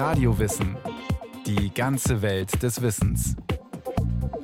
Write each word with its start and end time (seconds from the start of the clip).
Radiowissen. 0.00 0.78
Die 1.44 1.74
ganze 1.74 2.22
Welt 2.22 2.62
des 2.62 2.80
Wissens. 2.80 3.36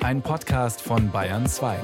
Ein 0.01 0.21
Podcast 0.21 0.83
von 0.83 1.11
Bayern 1.11 1.47
2. 1.47 1.79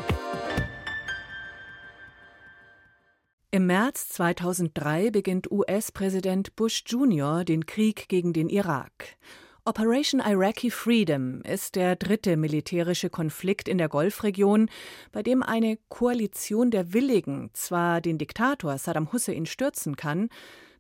Im 3.51 3.67
März 3.67 4.11
2003 4.11 5.11
beginnt 5.11 5.51
US-Präsident 5.51 6.55
Bush 6.55 6.85
Jr. 6.87 7.45
den 7.45 7.65
Krieg 7.65 8.11
gegen 8.11 8.35
den 8.35 8.51
Irak. 8.51 9.17
Operation 9.65 10.21
Iraqi 10.21 10.71
Freedom 10.71 11.41
ist 11.41 11.75
der 11.75 11.97
dritte 11.97 12.37
militärische 12.37 13.09
Konflikt 13.09 13.69
in 13.69 13.79
der 13.79 13.89
Golfregion, 13.89 14.69
bei 15.13 15.23
dem 15.23 15.43
eine 15.43 15.79
Koalition 15.89 16.71
der 16.71 16.93
Willigen 16.93 17.49
zwar 17.55 18.03
den 18.03 18.19
Diktator 18.19 18.77
Saddam 18.77 19.13
Hussein 19.15 19.47
stürzen 19.47 19.97
kann, 19.97 20.29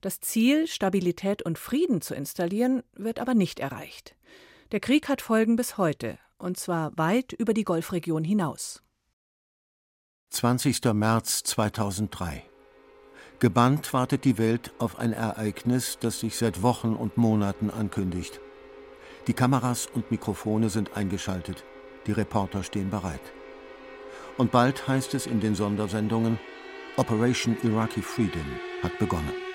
das 0.02 0.20
Ziel, 0.20 0.66
Stabilität 0.66 1.42
und 1.42 1.58
Frieden 1.58 2.02
zu 2.02 2.14
installieren, 2.14 2.82
wird 2.94 3.18
aber 3.18 3.34
nicht 3.34 3.60
erreicht. 3.60 4.14
Der 4.72 4.80
Krieg 4.80 5.08
hat 5.08 5.22
Folgen 5.22 5.56
bis 5.56 5.78
heute, 5.78 6.18
und 6.38 6.58
zwar 6.58 6.96
weit 6.98 7.32
über 7.32 7.54
die 7.54 7.64
Golfregion 7.64 8.24
hinaus. 8.24 8.82
20. 10.30 10.84
März 10.92 11.44
2003 11.44 12.42
Gebannt 13.38 13.92
wartet 13.92 14.24
die 14.24 14.38
Welt 14.38 14.72
auf 14.78 14.98
ein 14.98 15.12
Ereignis, 15.12 15.98
das 16.00 16.20
sich 16.20 16.36
seit 16.36 16.62
Wochen 16.62 16.94
und 16.94 17.16
Monaten 17.16 17.70
ankündigt. 17.70 18.40
Die 19.26 19.34
Kameras 19.34 19.86
und 19.86 20.10
Mikrofone 20.10 20.68
sind 20.68 20.96
eingeschaltet, 20.96 21.64
die 22.06 22.12
Reporter 22.12 22.62
stehen 22.62 22.90
bereit. 22.90 23.20
Und 24.36 24.50
bald 24.50 24.88
heißt 24.88 25.14
es 25.14 25.26
in 25.26 25.40
den 25.40 25.54
Sondersendungen, 25.54 26.38
Operation 26.96 27.56
Iraqi 27.62 28.02
Freedom 28.02 28.46
hat 28.82 28.98
begonnen. 28.98 29.51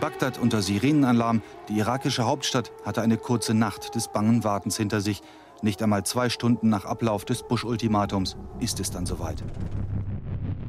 Bagdad 0.00 0.38
unter 0.38 0.60
Sirenenalarm, 0.60 1.40
die 1.68 1.78
irakische 1.78 2.26
Hauptstadt 2.26 2.70
hatte 2.84 3.00
eine 3.00 3.16
kurze 3.16 3.54
Nacht 3.54 3.94
des 3.94 4.08
bangen 4.08 4.44
Wartens 4.44 4.76
hinter 4.76 5.00
sich. 5.00 5.22
Nicht 5.62 5.82
einmal 5.82 6.04
zwei 6.04 6.28
Stunden 6.28 6.68
nach 6.68 6.84
Ablauf 6.84 7.24
des 7.24 7.42
Bush-Ultimatums 7.42 8.36
ist 8.60 8.78
es 8.78 8.90
dann 8.90 9.06
soweit. 9.06 9.42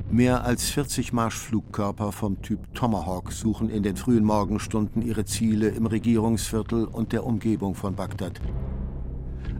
Mehr 0.09 0.45
als 0.45 0.69
40 0.69 1.11
Marschflugkörper 1.11 2.13
vom 2.13 2.41
Typ 2.41 2.73
Tomahawk 2.73 3.33
suchen 3.33 3.69
in 3.69 3.83
den 3.83 3.97
frühen 3.97 4.23
Morgenstunden 4.23 5.01
ihre 5.01 5.25
Ziele 5.25 5.67
im 5.69 5.85
Regierungsviertel 5.85 6.85
und 6.85 7.11
der 7.11 7.25
Umgebung 7.25 7.75
von 7.75 7.95
Bagdad. 7.95 8.39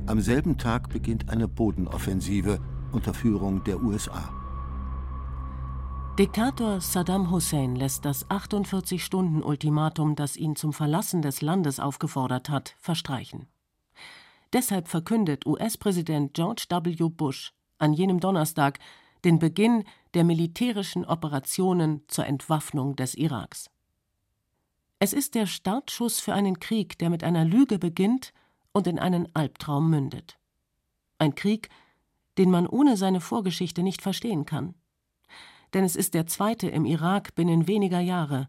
Am 0.06 0.22
selben 0.22 0.58
Tag 0.58 0.88
beginnt 0.90 1.30
eine 1.30 1.50
Bodenoffensive 1.50 2.59
unter 2.94 3.14
Führung 3.14 3.66
der 3.66 3.84
USA. 3.84 4.47
Diktator 6.18 6.82
Saddam 6.82 7.30
Hussein 7.30 7.76
lässt 7.76 8.04
das 8.04 8.28
48-Stunden-Ultimatum, 8.32 10.16
das 10.16 10.36
ihn 10.36 10.56
zum 10.56 10.74
Verlassen 10.74 11.22
des 11.22 11.42
Landes 11.42 11.80
aufgefordert 11.80 12.50
hat, 12.50 12.76
verstreichen. 12.80 13.46
Deshalb 14.52 14.88
verkündet 14.88 15.46
US-Präsident 15.46 16.34
George 16.34 16.66
W. 16.70 17.09
Bush 17.09 17.54
an 17.78 17.94
jenem 17.94 18.20
Donnerstag 18.20 18.80
den 19.26 19.38
Beginn 19.38 19.84
der 20.16 20.24
militärischen 20.24 21.06
Operationen 21.06 22.02
zur 22.08 22.26
Entwaffnung 22.26 22.96
des 22.96 23.14
Iraks. 23.14 23.70
Es 24.98 25.14
ist 25.14 25.36
der 25.36 25.46
Startschuss 25.46 26.20
für 26.20 26.34
einen 26.34 26.59
Krieg, 26.59 26.98
der 26.98 27.12
mit 27.12 27.24
einer 27.24 27.46
Lüge 27.46 27.78
beginnt 27.78 28.34
und 28.72 28.88
in 28.88 28.98
einen 28.98 29.30
Albtraum 29.36 29.88
mündet. 29.88 30.40
Ein 31.20 31.36
Krieg, 31.36 31.70
den 32.40 32.50
man 32.50 32.66
ohne 32.66 32.98
seine 32.98 33.22
Vorgeschichte 33.22 33.84
nicht 33.84 34.02
verstehen 34.02 34.48
kann 34.48 34.74
denn 35.73 35.84
es 35.84 35.96
ist 35.96 36.14
der 36.14 36.28
zweite 36.28 36.68
im 36.68 36.86
Irak 36.86 37.36
binnen 37.36 37.68
weniger 37.68 38.00
Jahre 38.00 38.48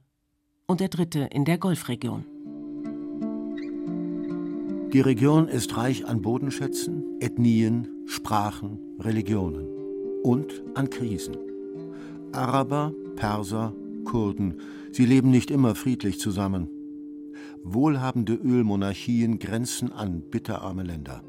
und 0.66 0.80
der 0.80 0.88
dritte 0.88 1.20
in 1.30 1.44
der 1.44 1.58
Golfregion. 1.58 2.25
Die 4.92 5.00
Region 5.00 5.48
ist 5.48 5.77
reich 5.77 6.06
an 6.06 6.22
Bodenschätzen, 6.22 7.20
Ethnien, 7.20 7.88
Sprachen, 8.06 8.78
Religionen 8.98 9.66
und 10.22 10.62
an 10.75 10.88
Krisen. 10.88 11.37
Araber, 12.32 12.92
Perser, 13.16 13.75
Kurden, 14.04 14.60
sie 14.91 15.04
leben 15.04 15.31
nicht 15.31 15.50
immer 15.50 15.75
friedlich 15.75 16.19
zusammen. 16.19 16.69
Wohlhabende 17.62 18.34
Ölmonarchien 18.34 19.38
grenzen 19.38 19.92
an 19.92 20.22
bitterarme 20.22 20.84
Länder. 20.84 21.22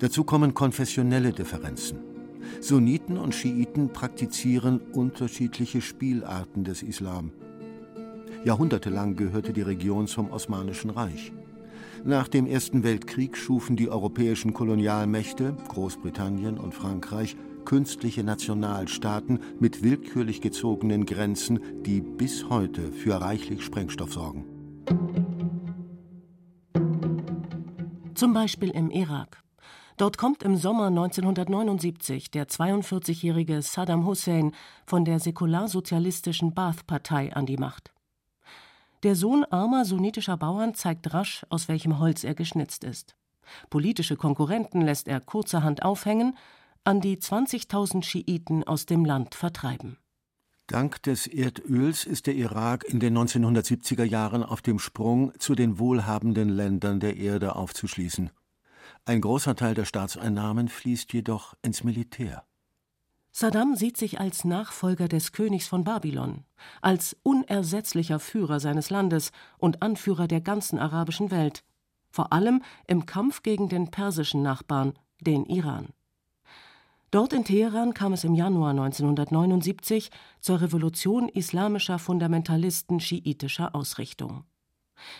Dazu 0.00 0.24
kommen 0.24 0.54
konfessionelle 0.54 1.32
Differenzen. 1.32 2.17
Sunniten 2.60 3.16
und 3.16 3.34
Schiiten 3.34 3.92
praktizieren 3.92 4.80
unterschiedliche 4.92 5.80
Spielarten 5.80 6.64
des 6.64 6.82
Islam. 6.82 7.32
Jahrhundertelang 8.44 9.16
gehörte 9.16 9.52
die 9.52 9.62
Region 9.62 10.06
zum 10.06 10.30
Osmanischen 10.30 10.90
Reich. 10.90 11.32
Nach 12.04 12.28
dem 12.28 12.46
Ersten 12.46 12.84
Weltkrieg 12.84 13.36
schufen 13.36 13.76
die 13.76 13.88
europäischen 13.88 14.54
Kolonialmächte, 14.54 15.56
Großbritannien 15.68 16.58
und 16.58 16.74
Frankreich, 16.74 17.36
künstliche 17.64 18.24
Nationalstaaten 18.24 19.40
mit 19.60 19.82
willkürlich 19.82 20.40
gezogenen 20.40 21.06
Grenzen, 21.06 21.60
die 21.84 22.00
bis 22.00 22.48
heute 22.48 22.92
für 22.92 23.20
reichlich 23.20 23.62
Sprengstoff 23.62 24.12
sorgen. 24.12 24.44
Zum 28.14 28.32
Beispiel 28.32 28.70
im 28.70 28.90
Irak. 28.90 29.42
Dort 29.98 30.16
kommt 30.16 30.44
im 30.44 30.56
Sommer 30.56 30.86
1979 30.86 32.30
der 32.30 32.46
42-jährige 32.46 33.62
Saddam 33.62 34.06
Hussein 34.06 34.52
von 34.86 35.04
der 35.04 35.18
säkularsozialistischen 35.18 36.54
Baath-Partei 36.54 37.34
an 37.34 37.46
die 37.46 37.56
Macht. 37.56 37.92
Der 39.02 39.16
Sohn 39.16 39.44
armer 39.44 39.84
sunnitischer 39.84 40.36
Bauern 40.36 40.74
zeigt 40.74 41.12
rasch, 41.12 41.44
aus 41.50 41.66
welchem 41.66 41.98
Holz 41.98 42.22
er 42.22 42.36
geschnitzt 42.36 42.84
ist. 42.84 43.16
Politische 43.70 44.14
Konkurrenten 44.14 44.82
lässt 44.82 45.08
er 45.08 45.20
kurzerhand 45.20 45.82
aufhängen, 45.82 46.36
an 46.84 47.00
die 47.00 47.16
20.000 47.16 48.04
Schiiten 48.04 48.62
aus 48.62 48.86
dem 48.86 49.04
Land 49.04 49.34
vertreiben. 49.34 49.98
Dank 50.68 51.02
des 51.02 51.26
Erdöls 51.26 52.04
ist 52.04 52.28
der 52.28 52.36
Irak 52.36 52.84
in 52.84 53.00
den 53.00 53.18
1970er 53.18 54.04
Jahren 54.04 54.44
auf 54.44 54.62
dem 54.62 54.78
Sprung 54.78 55.32
zu 55.40 55.56
den 55.56 55.80
wohlhabenden 55.80 56.50
Ländern 56.50 57.00
der 57.00 57.16
Erde 57.16 57.56
aufzuschließen. 57.56 58.30
Ein 59.08 59.22
großer 59.22 59.56
Teil 59.56 59.72
der 59.72 59.86
Staatseinnahmen 59.86 60.68
fließt 60.68 61.14
jedoch 61.14 61.54
ins 61.62 61.82
Militär. 61.82 62.44
Saddam 63.32 63.74
sieht 63.74 63.96
sich 63.96 64.20
als 64.20 64.44
Nachfolger 64.44 65.08
des 65.08 65.32
Königs 65.32 65.66
von 65.66 65.82
Babylon, 65.82 66.44
als 66.82 67.16
unersetzlicher 67.22 68.18
Führer 68.18 68.60
seines 68.60 68.90
Landes 68.90 69.32
und 69.56 69.80
Anführer 69.80 70.28
der 70.28 70.42
ganzen 70.42 70.78
arabischen 70.78 71.30
Welt, 71.30 71.64
vor 72.10 72.34
allem 72.34 72.62
im 72.86 73.06
Kampf 73.06 73.42
gegen 73.42 73.70
den 73.70 73.90
persischen 73.90 74.42
Nachbarn, 74.42 74.92
den 75.22 75.46
Iran. 75.46 75.88
Dort 77.10 77.32
in 77.32 77.44
Teheran 77.44 77.94
kam 77.94 78.12
es 78.12 78.24
im 78.24 78.34
Januar 78.34 78.72
1979 78.72 80.10
zur 80.42 80.60
Revolution 80.60 81.30
islamischer 81.30 81.98
Fundamentalisten 81.98 83.00
schiitischer 83.00 83.74
Ausrichtung. 83.74 84.44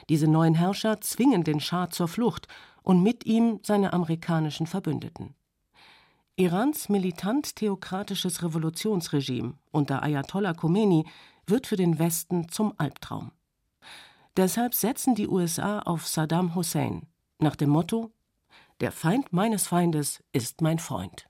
Diese 0.09 0.29
neuen 0.29 0.55
Herrscher 0.55 1.01
zwingen 1.01 1.45
den 1.45 1.61
Schah 1.61 1.89
zur 1.89 2.09
Flucht 2.09 2.49
und 2.83 3.03
mit 3.03 3.27
ihm 3.27 3.61
seine 3.63 3.93
amerikanischen 3.93 4.67
Verbündeten. 4.67 5.35
Irans 6.37 6.89
militant-theokratisches 6.89 8.43
Revolutionsregime 8.43 9.55
unter 9.73 10.03
Ayatollah 10.03 10.55
Khomeini 10.55 11.05
wird 11.47 11.67
für 11.67 11.77
den 11.77 11.99
Westen 11.99 12.49
zum 12.49 12.75
Albtraum. 12.77 13.33
Deshalb 14.37 14.75
setzen 14.75 15.17
die 15.17 15.27
USA 15.27 15.81
auf 15.81 16.07
Saddam 16.07 16.55
Hussein 16.55 17.09
nach 17.41 17.57
dem 17.57 17.71
Motto 17.71 18.13
Der 18.81 18.93
Feind 18.93 19.33
meines 19.33 19.67
Feindes 19.67 20.23
ist 20.33 20.61
mein 20.61 20.79
Freund. 20.79 21.29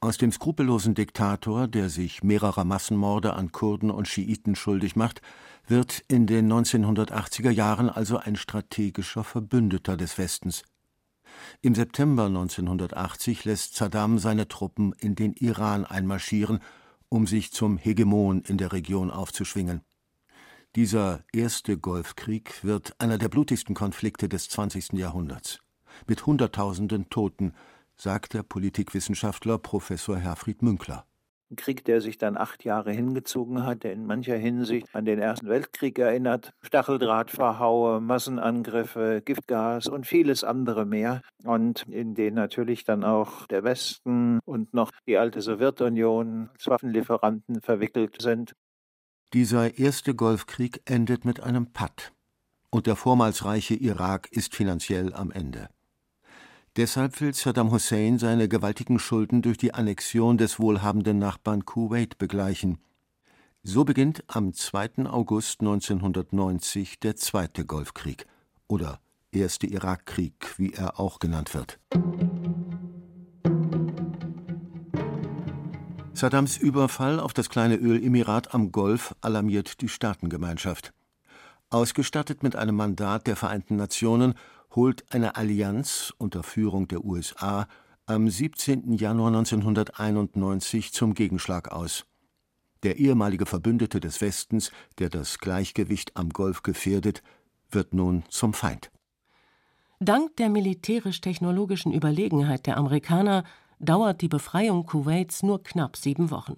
Aus 0.00 0.18
dem 0.18 0.32
skrupellosen 0.32 0.94
Diktator, 0.94 1.68
der 1.68 1.88
sich 1.88 2.22
mehrerer 2.22 2.64
Massenmorde 2.64 3.34
an 3.34 3.52
Kurden 3.52 3.90
und 3.90 4.08
Schiiten 4.08 4.56
schuldig 4.56 4.96
macht, 4.96 5.22
wird 5.66 6.02
in 6.08 6.26
den 6.26 6.52
1980er 6.52 7.50
Jahren 7.50 7.90
also 7.90 8.18
ein 8.18 8.36
strategischer 8.36 9.24
Verbündeter 9.24 9.96
des 9.96 10.18
Westens. 10.18 10.62
Im 11.60 11.74
September 11.74 12.26
1980 12.26 13.44
lässt 13.44 13.74
Saddam 13.74 14.18
seine 14.18 14.48
Truppen 14.48 14.92
in 14.98 15.14
den 15.14 15.32
Iran 15.34 15.84
einmarschieren, 15.84 16.60
um 17.08 17.26
sich 17.26 17.52
zum 17.52 17.78
Hegemon 17.78 18.42
in 18.42 18.58
der 18.58 18.72
Region 18.72 19.10
aufzuschwingen. 19.10 19.82
Dieser 20.74 21.24
erste 21.32 21.78
Golfkrieg 21.78 22.62
wird 22.62 23.00
einer 23.00 23.18
der 23.18 23.28
blutigsten 23.28 23.74
Konflikte 23.74 24.28
des 24.28 24.48
20. 24.48 24.92
Jahrhunderts. 24.92 25.60
Mit 26.06 26.26
Hunderttausenden 26.26 27.08
Toten, 27.08 27.54
sagt 27.96 28.34
der 28.34 28.42
Politikwissenschaftler 28.42 29.58
Professor 29.58 30.18
Herfried 30.18 30.62
Münkler. 30.62 31.06
Krieg, 31.54 31.84
der 31.84 32.00
sich 32.00 32.18
dann 32.18 32.36
acht 32.36 32.64
Jahre 32.64 32.90
hingezogen 32.90 33.64
hat, 33.64 33.84
der 33.84 33.92
in 33.92 34.06
mancher 34.06 34.36
Hinsicht 34.36 34.88
an 34.92 35.04
den 35.04 35.20
Ersten 35.20 35.48
Weltkrieg 35.48 35.98
erinnert. 35.98 36.50
Stacheldrahtverhaue, 36.62 38.00
Massenangriffe, 38.00 39.22
Giftgas 39.24 39.86
und 39.86 40.06
vieles 40.06 40.42
andere 40.42 40.84
mehr. 40.86 41.22
Und 41.44 41.84
in 41.88 42.14
den 42.14 42.34
natürlich 42.34 42.82
dann 42.84 43.04
auch 43.04 43.46
der 43.46 43.62
Westen 43.62 44.40
und 44.44 44.74
noch 44.74 44.90
die 45.06 45.18
alte 45.18 45.40
Sowjetunion 45.42 46.50
als 46.54 46.66
Waffenlieferanten 46.66 47.60
verwickelt 47.60 48.20
sind. 48.20 48.54
Dieser 49.32 49.78
erste 49.78 50.14
Golfkrieg 50.14 50.82
endet 50.86 51.24
mit 51.24 51.40
einem 51.40 51.72
Patt. 51.72 52.12
und 52.70 52.86
der 52.86 52.96
vormals 52.96 53.44
reiche 53.44 53.74
Irak 53.74 54.28
ist 54.32 54.54
finanziell 54.54 55.14
am 55.14 55.30
Ende. 55.30 55.68
Deshalb 56.76 57.22
will 57.22 57.32
Saddam 57.32 57.70
Hussein 57.70 58.18
seine 58.18 58.48
gewaltigen 58.48 58.98
Schulden 58.98 59.40
durch 59.40 59.56
die 59.56 59.72
Annexion 59.72 60.36
des 60.36 60.60
wohlhabenden 60.60 61.18
Nachbarn 61.18 61.64
Kuwait 61.64 62.18
begleichen. 62.18 62.78
So 63.62 63.84
beginnt 63.84 64.22
am 64.26 64.52
2. 64.52 65.06
August 65.06 65.60
1990 65.60 67.00
der 67.00 67.16
Zweite 67.16 67.64
Golfkrieg 67.64 68.26
oder 68.68 69.00
Erste 69.32 69.66
Irakkrieg, 69.66 70.54
wie 70.58 70.72
er 70.72 71.00
auch 71.00 71.18
genannt 71.18 71.52
wird. 71.54 71.78
Saddams 76.12 76.56
Überfall 76.56 77.20
auf 77.20 77.34
das 77.34 77.50
kleine 77.50 77.76
Ölemirat 77.76 78.54
am 78.54 78.70
Golf 78.70 79.14
alarmiert 79.20 79.80
die 79.80 79.88
Staatengemeinschaft. 79.88 80.92
Ausgestattet 81.68 82.42
mit 82.42 82.54
einem 82.54 82.76
Mandat 82.76 83.26
der 83.26 83.36
Vereinten 83.36 83.76
Nationen 83.76 84.34
holt 84.76 85.12
eine 85.12 85.34
Allianz 85.36 86.12
unter 86.18 86.42
Führung 86.42 86.86
der 86.86 87.04
USA 87.04 87.66
am 88.04 88.28
17. 88.28 88.92
Januar 88.92 89.28
1991 89.28 90.92
zum 90.92 91.14
Gegenschlag 91.14 91.72
aus. 91.72 92.04
Der 92.82 92.98
ehemalige 92.98 93.46
Verbündete 93.46 93.98
des 93.98 94.20
Westens, 94.20 94.70
der 94.98 95.08
das 95.08 95.38
Gleichgewicht 95.38 96.16
am 96.16 96.28
Golf 96.28 96.62
gefährdet, 96.62 97.22
wird 97.70 97.94
nun 97.94 98.22
zum 98.28 98.52
Feind. 98.52 98.92
Dank 99.98 100.36
der 100.36 100.50
militärisch-technologischen 100.50 101.92
Überlegenheit 101.92 102.66
der 102.66 102.76
Amerikaner 102.76 103.44
dauert 103.78 104.20
die 104.20 104.28
Befreiung 104.28 104.84
Kuwaits 104.84 105.42
nur 105.42 105.62
knapp 105.62 105.96
sieben 105.96 106.30
Wochen. 106.30 106.56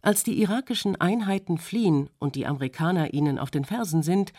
Als 0.00 0.22
die 0.22 0.40
irakischen 0.40 0.96
Einheiten 0.96 1.58
fliehen 1.58 2.08
und 2.18 2.34
die 2.34 2.46
Amerikaner 2.46 3.12
ihnen 3.12 3.38
auf 3.38 3.50
den 3.50 3.66
Fersen 3.66 4.02
sind, 4.02 4.32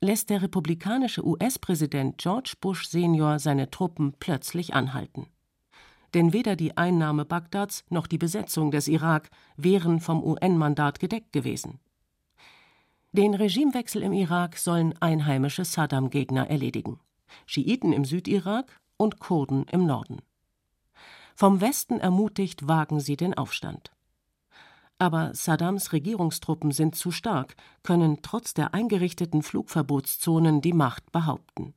lässt 0.00 0.30
der 0.30 0.42
republikanische 0.42 1.26
US-Präsident 1.26 2.18
George 2.18 2.54
Bush 2.60 2.86
senior 2.86 3.38
seine 3.38 3.70
Truppen 3.70 4.14
plötzlich 4.18 4.74
anhalten. 4.74 5.26
Denn 6.14 6.32
weder 6.32 6.56
die 6.56 6.76
Einnahme 6.76 7.24
Bagdads 7.24 7.84
noch 7.88 8.06
die 8.06 8.18
Besetzung 8.18 8.70
des 8.70 8.88
Irak 8.88 9.30
wären 9.56 10.00
vom 10.00 10.22
UN-Mandat 10.22 11.00
gedeckt 11.00 11.32
gewesen. 11.32 11.80
Den 13.12 13.34
Regimewechsel 13.34 14.02
im 14.02 14.12
Irak 14.12 14.58
sollen 14.58 14.94
einheimische 15.00 15.64
Saddam-Gegner 15.64 16.48
erledigen: 16.48 17.00
Schiiten 17.46 17.92
im 17.92 18.04
Südirak 18.04 18.80
und 18.96 19.18
Kurden 19.18 19.64
im 19.70 19.86
Norden. 19.86 20.20
Vom 21.34 21.60
Westen 21.60 21.98
ermutigt 21.98 22.68
wagen 22.68 23.00
sie 23.00 23.16
den 23.16 23.34
Aufstand. 23.34 23.95
Aber 24.98 25.34
Saddams 25.34 25.92
Regierungstruppen 25.92 26.70
sind 26.70 26.94
zu 26.94 27.10
stark, 27.10 27.54
können 27.82 28.22
trotz 28.22 28.54
der 28.54 28.72
eingerichteten 28.72 29.42
Flugverbotszonen 29.42 30.62
die 30.62 30.72
Macht 30.72 31.12
behaupten. 31.12 31.74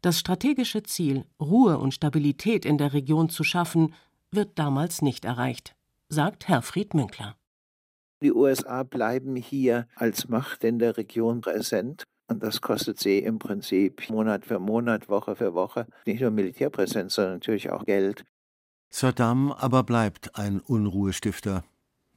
Das 0.00 0.20
strategische 0.20 0.84
Ziel, 0.84 1.24
Ruhe 1.40 1.78
und 1.78 1.92
Stabilität 1.92 2.64
in 2.64 2.78
der 2.78 2.92
Region 2.92 3.30
zu 3.30 3.42
schaffen, 3.42 3.94
wird 4.30 4.58
damals 4.58 5.02
nicht 5.02 5.24
erreicht, 5.24 5.74
sagt 6.08 6.46
Herfried 6.46 6.94
Münkler. 6.94 7.34
Die 8.22 8.32
USA 8.32 8.84
bleiben 8.84 9.34
hier 9.34 9.88
als 9.96 10.28
Macht 10.28 10.62
in 10.64 10.78
der 10.78 10.96
Region 10.96 11.40
präsent. 11.40 12.04
Und 12.28 12.42
das 12.42 12.60
kostet 12.60 12.98
sie 12.98 13.18
im 13.18 13.38
Prinzip 13.38 14.10
Monat 14.10 14.44
für 14.44 14.58
Monat, 14.58 15.08
Woche 15.08 15.34
für 15.34 15.54
Woche 15.54 15.86
nicht 16.04 16.20
nur 16.20 16.30
Militärpräsenz, 16.30 17.14
sondern 17.14 17.34
natürlich 17.34 17.70
auch 17.70 17.84
Geld. 17.84 18.24
Saddam 18.90 19.50
aber 19.52 19.82
bleibt 19.82 20.36
ein 20.36 20.60
Unruhestifter. 20.60 21.64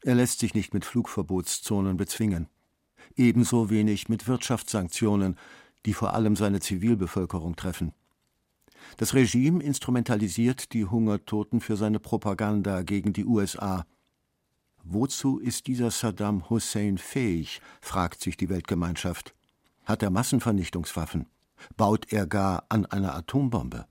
Er 0.04 0.16
lässt 0.16 0.40
sich 0.40 0.56
nicht 0.56 0.74
mit 0.74 0.84
Flugverbotszonen 0.84 1.98
bezwingen. 1.98 2.48
Ebenso 3.16 3.70
wenig 3.70 4.10
mit 4.10 4.28
Wirtschaftssanktionen, 4.28 5.38
die 5.86 5.94
vor 5.94 6.14
allem 6.14 6.36
seine 6.36 6.60
Zivilbevölkerung 6.60 7.56
treffen. 7.56 7.94
Das 8.98 9.14
Regime 9.14 9.62
instrumentalisiert 9.62 10.74
die 10.74 10.86
Hungertoten 10.86 11.62
für 11.62 11.78
seine 11.78 12.00
Propaganda 12.00 12.82
gegen 12.82 13.14
die 13.14 13.26
USA. 13.26 13.86
Wozu 14.84 15.40
ist 15.40 15.68
dieser 15.68 15.92
Saddam 15.92 16.50
Hussein 16.50 16.98
fähig, 16.98 17.62
fragt 17.80 18.22
sich 18.22 18.38
die 18.38 18.50
Weltgemeinschaft. 18.50 19.36
Hat 19.86 20.02
er 20.02 20.10
Massenvernichtungswaffen? 20.10 21.28
Baut 21.78 22.12
er 22.12 22.26
gar 22.26 22.66
an 22.70 22.88
einer 22.88 23.14
Atombombe? 23.14 23.86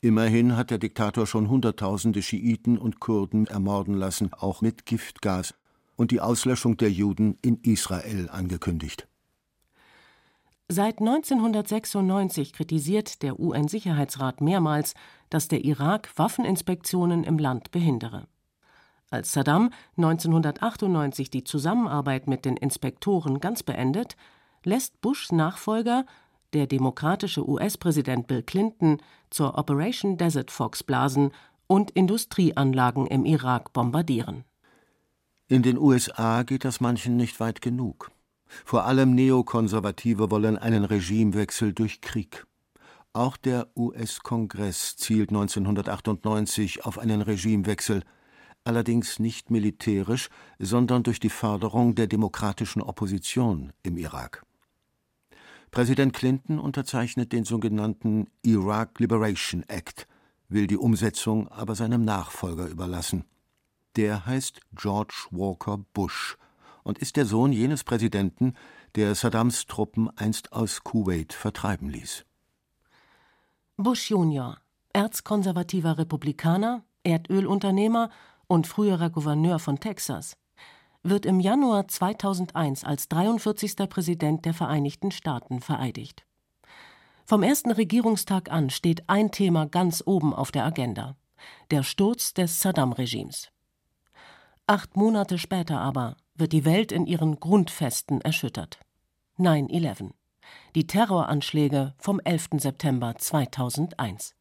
Immerhin 0.00 0.56
hat 0.56 0.70
der 0.70 0.78
Diktator 0.78 1.26
schon 1.26 1.48
Hunderttausende 1.48 2.22
Schiiten 2.22 2.78
und 2.78 3.00
Kurden 3.00 3.46
ermorden 3.48 3.94
lassen, 3.94 4.32
auch 4.32 4.60
mit 4.60 4.86
Giftgas, 4.86 5.54
und 5.96 6.12
die 6.12 6.20
Auslöschung 6.20 6.76
der 6.76 6.92
Juden 6.92 7.36
in 7.42 7.58
Israel 7.62 8.28
angekündigt. 8.30 9.08
Seit 10.68 11.00
1996 11.00 12.52
kritisiert 12.52 13.22
der 13.22 13.40
UN-Sicherheitsrat 13.40 14.40
mehrmals, 14.40 14.94
dass 15.30 15.48
der 15.48 15.64
Irak 15.64 16.10
Waffeninspektionen 16.14 17.24
im 17.24 17.38
Land 17.38 17.72
behindere. 17.72 18.28
Als 19.10 19.32
Saddam 19.32 19.70
1998 19.96 21.30
die 21.30 21.42
Zusammenarbeit 21.42 22.28
mit 22.28 22.44
den 22.44 22.56
Inspektoren 22.56 23.40
ganz 23.40 23.62
beendet, 23.62 24.16
lässt 24.62 25.00
Bushs 25.00 25.32
Nachfolger 25.32 26.04
der 26.54 26.66
demokratische 26.66 27.48
US-Präsident 27.48 28.26
Bill 28.26 28.42
Clinton 28.42 28.98
zur 29.30 29.58
Operation 29.58 30.16
Desert 30.16 30.50
Fox 30.50 30.82
blasen 30.82 31.30
und 31.66 31.90
Industrieanlagen 31.90 33.06
im 33.06 33.24
Irak 33.24 33.72
bombardieren. 33.72 34.44
In 35.48 35.62
den 35.62 35.78
USA 35.78 36.42
geht 36.42 36.64
das 36.64 36.80
manchen 36.80 37.16
nicht 37.16 37.40
weit 37.40 37.62
genug. 37.62 38.10
Vor 38.64 38.84
allem 38.84 39.14
Neokonservative 39.14 40.30
wollen 40.30 40.58
einen 40.58 40.84
Regimewechsel 40.84 41.72
durch 41.72 42.00
Krieg. 42.00 42.46
Auch 43.12 43.36
der 43.36 43.68
US-Kongress 43.76 44.96
zielt 44.96 45.30
1998 45.30 46.84
auf 46.84 46.98
einen 46.98 47.22
Regimewechsel, 47.22 48.02
allerdings 48.64 49.18
nicht 49.18 49.50
militärisch, 49.50 50.28
sondern 50.58 51.02
durch 51.02 51.20
die 51.20 51.30
Förderung 51.30 51.94
der 51.94 52.06
demokratischen 52.06 52.82
Opposition 52.82 53.72
im 53.82 53.96
Irak. 53.96 54.44
Präsident 55.70 56.12
Clinton 56.12 56.58
unterzeichnet 56.58 57.32
den 57.32 57.44
sogenannten 57.44 58.28
Iraq 58.42 58.98
Liberation 58.98 59.64
Act, 59.68 60.06
will 60.48 60.66
die 60.66 60.76
Umsetzung 60.76 61.48
aber 61.48 61.74
seinem 61.74 62.04
Nachfolger 62.04 62.66
überlassen. 62.66 63.24
Der 63.96 64.26
heißt 64.26 64.60
George 64.74 65.26
Walker 65.30 65.78
Bush 65.92 66.36
und 66.84 66.98
ist 66.98 67.16
der 67.16 67.26
Sohn 67.26 67.52
jenes 67.52 67.84
Präsidenten, 67.84 68.54
der 68.94 69.14
Saddams 69.14 69.66
Truppen 69.66 70.08
einst 70.16 70.52
aus 70.52 70.82
Kuwait 70.84 71.32
vertreiben 71.32 71.90
ließ. 71.90 72.24
Bush 73.76 74.10
Junior, 74.10 74.58
erzkonservativer 74.92 75.98
Republikaner, 75.98 76.84
Erdölunternehmer 77.04 78.10
und 78.46 78.66
früherer 78.66 79.10
Gouverneur 79.10 79.58
von 79.58 79.78
Texas, 79.78 80.36
wird 81.02 81.26
im 81.26 81.40
Januar 81.40 81.88
2001 81.88 82.84
als 82.84 83.08
43. 83.08 83.76
Präsident 83.88 84.44
der 84.44 84.54
Vereinigten 84.54 85.10
Staaten 85.10 85.60
vereidigt. 85.60 86.24
Vom 87.24 87.42
ersten 87.42 87.70
Regierungstag 87.70 88.50
an 88.50 88.70
steht 88.70 89.08
ein 89.08 89.30
Thema 89.30 89.66
ganz 89.66 90.02
oben 90.06 90.34
auf 90.34 90.50
der 90.50 90.64
Agenda: 90.64 91.16
der 91.70 91.82
Sturz 91.82 92.34
des 92.34 92.60
Saddam-Regimes. 92.60 93.50
Acht 94.66 94.96
Monate 94.96 95.38
später 95.38 95.80
aber 95.80 96.16
wird 96.34 96.52
die 96.52 96.64
Welt 96.64 96.92
in 96.92 97.06
ihren 97.06 97.40
Grundfesten 97.40 98.20
erschüttert. 98.20 98.78
9-11. 99.38 100.10
Die 100.74 100.86
Terroranschläge 100.86 101.94
vom 101.98 102.20
11. 102.20 102.48
September 102.58 103.14
2001. 103.16 104.34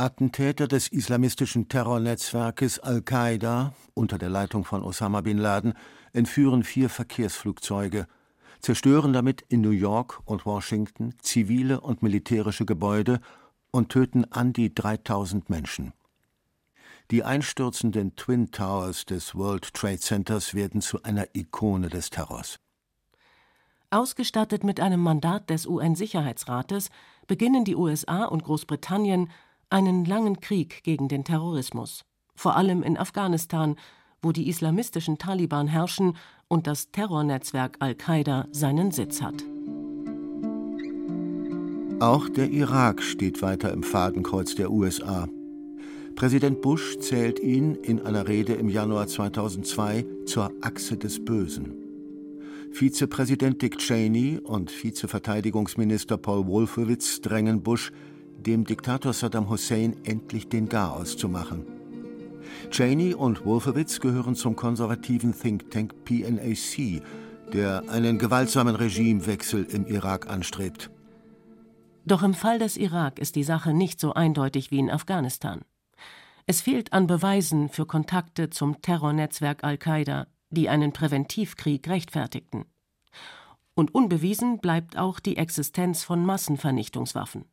Attentäter 0.00 0.66
des 0.66 0.88
islamistischen 0.88 1.68
Terrornetzwerkes 1.68 2.78
Al-Qaida 2.78 3.74
unter 3.92 4.16
der 4.16 4.30
Leitung 4.30 4.64
von 4.64 4.82
Osama 4.82 5.20
bin 5.20 5.36
Laden 5.36 5.74
entführen 6.14 6.64
vier 6.64 6.88
Verkehrsflugzeuge, 6.88 8.06
zerstören 8.60 9.12
damit 9.12 9.42
in 9.42 9.60
New 9.60 9.72
York 9.72 10.22
und 10.24 10.46
Washington 10.46 11.12
zivile 11.20 11.82
und 11.82 12.02
militärische 12.02 12.64
Gebäude 12.64 13.20
und 13.72 13.90
töten 13.90 14.24
an 14.24 14.54
die 14.54 14.74
3000 14.74 15.50
Menschen. 15.50 15.92
Die 17.10 17.22
einstürzenden 17.22 18.16
Twin 18.16 18.50
Towers 18.50 19.04
des 19.04 19.34
World 19.34 19.74
Trade 19.74 19.98
Centers 19.98 20.54
werden 20.54 20.80
zu 20.80 21.02
einer 21.02 21.26
Ikone 21.34 21.90
des 21.90 22.08
Terrors. 22.08 22.58
Ausgestattet 23.90 24.64
mit 24.64 24.80
einem 24.80 25.00
Mandat 25.00 25.50
des 25.50 25.66
UN-Sicherheitsrates 25.66 26.88
beginnen 27.26 27.66
die 27.66 27.76
USA 27.76 28.24
und 28.24 28.44
Großbritannien 28.44 29.28
einen 29.70 30.04
langen 30.04 30.40
Krieg 30.40 30.82
gegen 30.82 31.08
den 31.08 31.24
Terrorismus, 31.24 32.04
vor 32.34 32.56
allem 32.56 32.82
in 32.82 32.98
Afghanistan, 32.98 33.76
wo 34.22 34.32
die 34.32 34.48
islamistischen 34.48 35.18
Taliban 35.18 35.66
herrschen 35.66 36.16
und 36.48 36.66
das 36.66 36.90
Terrornetzwerk 36.90 37.76
Al-Qaida 37.78 38.48
seinen 38.50 38.90
Sitz 38.90 39.22
hat. 39.22 39.44
Auch 42.00 42.28
der 42.28 42.50
Irak 42.50 43.02
steht 43.02 43.42
weiter 43.42 43.72
im 43.72 43.82
Fadenkreuz 43.82 44.54
der 44.54 44.70
USA. 44.70 45.28
Präsident 46.16 46.60
Bush 46.60 46.98
zählt 46.98 47.38
ihn 47.38 47.74
in 47.76 48.00
einer 48.00 48.26
Rede 48.26 48.54
im 48.54 48.68
Januar 48.68 49.06
2002 49.06 50.04
zur 50.26 50.52
Achse 50.60 50.96
des 50.96 51.24
Bösen. 51.24 51.74
Vizepräsident 52.72 53.62
Dick 53.62 53.78
Cheney 53.78 54.38
und 54.38 54.70
Vizeverteidigungsminister 54.70 56.16
Paul 56.18 56.46
Wolfowitz 56.46 57.20
drängen 57.20 57.62
Bush, 57.62 57.92
dem 58.40 58.64
Diktator 58.64 59.12
Saddam 59.12 59.48
Hussein 59.48 59.96
endlich 60.04 60.48
den 60.48 60.68
Garaus 60.68 61.16
zu 61.16 61.28
machen. 61.28 61.66
Cheney 62.70 63.14
und 63.14 63.44
Wolfowitz 63.44 64.00
gehören 64.00 64.34
zum 64.34 64.56
konservativen 64.56 65.38
Think 65.38 65.70
Tank 65.70 66.04
PNAC, 66.04 67.02
der 67.52 67.84
einen 67.88 68.18
gewaltsamen 68.18 68.76
Regimewechsel 68.76 69.64
im 69.64 69.86
Irak 69.86 70.28
anstrebt. 70.28 70.90
Doch 72.06 72.22
im 72.22 72.34
Fall 72.34 72.58
des 72.58 72.76
Irak 72.76 73.18
ist 73.18 73.36
die 73.36 73.44
Sache 73.44 73.72
nicht 73.72 74.00
so 74.00 74.14
eindeutig 74.14 74.70
wie 74.70 74.78
in 74.78 74.90
Afghanistan. 74.90 75.62
Es 76.46 76.60
fehlt 76.60 76.92
an 76.92 77.06
Beweisen 77.06 77.68
für 77.68 77.86
Kontakte 77.86 78.50
zum 78.50 78.82
Terrornetzwerk 78.82 79.62
Al-Qaida, 79.62 80.26
die 80.50 80.68
einen 80.68 80.92
Präventivkrieg 80.92 81.88
rechtfertigten. 81.88 82.64
Und 83.74 83.94
unbewiesen 83.94 84.58
bleibt 84.58 84.98
auch 84.98 85.20
die 85.20 85.36
Existenz 85.36 86.02
von 86.02 86.24
Massenvernichtungswaffen. 86.26 87.44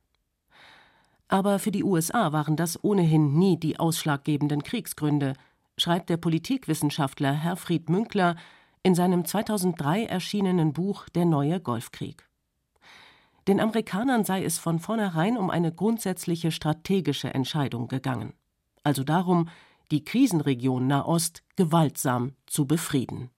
Aber 1.27 1.59
für 1.59 1.71
die 1.71 1.83
USA 1.83 2.31
waren 2.31 2.55
das 2.55 2.83
ohnehin 2.83 3.37
nie 3.37 3.59
die 3.59 3.79
ausschlaggebenden 3.79 4.63
Kriegsgründe, 4.63 5.33
schreibt 5.77 6.09
der 6.09 6.17
Politikwissenschaftler 6.17 7.33
Herfried 7.33 7.89
Münkler 7.89 8.35
in 8.83 8.95
seinem 8.95 9.25
2003 9.25 10.05
erschienenen 10.05 10.73
Buch 10.73 11.09
Der 11.09 11.25
neue 11.25 11.59
Golfkrieg. 11.59 12.27
Den 13.47 13.59
Amerikanern 13.59 14.25
sei 14.25 14.43
es 14.43 14.57
von 14.57 14.79
vornherein 14.79 15.37
um 15.37 15.49
eine 15.49 15.71
grundsätzliche 15.71 16.51
strategische 16.51 17.33
Entscheidung 17.33 17.87
gegangen, 17.87 18.33
also 18.83 19.03
darum, 19.03 19.49
die 19.91 20.03
Krisenregion 20.03 20.87
Nahost 20.87 21.43
gewaltsam 21.55 22.33
zu 22.45 22.65
befrieden. 22.65 23.29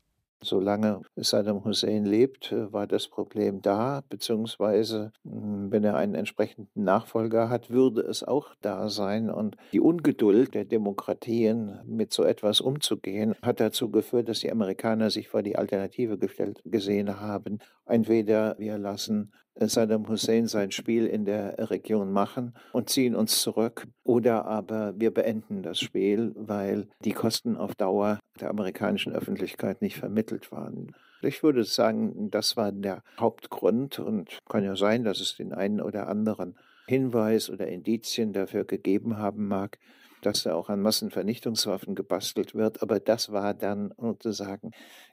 Solange 0.41 1.01
Saddam 1.17 1.65
Hussein 1.65 2.05
lebt, 2.05 2.53
war 2.71 2.87
das 2.87 3.07
Problem 3.07 3.61
da, 3.61 4.03
beziehungsweise 4.09 5.11
hm, 5.23 5.71
wenn 5.71 5.83
er 5.83 5.97
einen 5.97 6.15
entsprechenden 6.15 6.83
Nachfolger 6.83 7.49
hat, 7.49 7.69
würde 7.69 8.01
es 8.01 8.23
auch 8.23 8.55
da 8.61 8.89
sein. 8.89 9.29
Und 9.29 9.57
die 9.73 9.81
Ungeduld 9.81 10.53
der 10.53 10.65
Demokratien, 10.65 11.79
mit 11.85 12.13
so 12.13 12.23
etwas 12.23 12.61
umzugehen, 12.61 13.35
hat 13.41 13.59
dazu 13.59 13.91
geführt, 13.91 14.29
dass 14.29 14.39
die 14.39 14.51
Amerikaner 14.51 15.09
sich 15.09 15.27
vor 15.27 15.43
die 15.43 15.57
Alternative 15.57 16.17
gestellt 16.17 16.61
gesehen 16.65 17.19
haben. 17.19 17.59
Entweder 17.85 18.55
wir 18.59 18.77
lassen 18.77 19.31
Saddam 19.67 20.07
Hussein 20.07 20.47
sein 20.47 20.71
Spiel 20.71 21.05
in 21.05 21.25
der 21.25 21.69
Region 21.69 22.11
machen 22.11 22.53
und 22.71 22.89
ziehen 22.89 23.15
uns 23.15 23.41
zurück. 23.41 23.87
Oder 24.03 24.45
aber 24.45 24.93
wir 24.97 25.13
beenden 25.13 25.63
das 25.63 25.79
Spiel, 25.79 26.33
weil 26.35 26.87
die 27.03 27.11
Kosten 27.11 27.57
auf 27.57 27.75
Dauer 27.75 28.19
der 28.39 28.49
amerikanischen 28.49 29.13
Öffentlichkeit 29.13 29.81
nicht 29.81 29.97
vermittelt 29.97 30.51
waren. 30.51 30.95
Ich 31.21 31.43
würde 31.43 31.65
sagen, 31.65 32.31
das 32.31 32.55
war 32.55 32.71
der 32.71 33.03
Hauptgrund 33.19 33.99
und 33.99 34.39
kann 34.47 34.63
ja 34.63 34.77
sein, 34.77 35.03
dass 35.03 35.19
es 35.19 35.35
den 35.35 35.53
einen 35.53 35.81
oder 35.81 36.07
anderen 36.07 36.55
Hinweis 36.87 37.49
oder 37.49 37.67
Indizien 37.67 38.31
dafür 38.31 38.63
gegeben 38.63 39.17
haben 39.17 39.47
mag, 39.47 39.77
dass 40.21 40.43
da 40.43 40.55
auch 40.55 40.69
an 40.69 40.81
Massenvernichtungswaffen 40.81 41.95
gebastelt 41.95 42.55
wird. 42.55 42.81
Aber 42.81 42.99
das 42.99 43.31
war 43.31 43.53
dann 43.53 43.93
sozusagen 43.97 44.71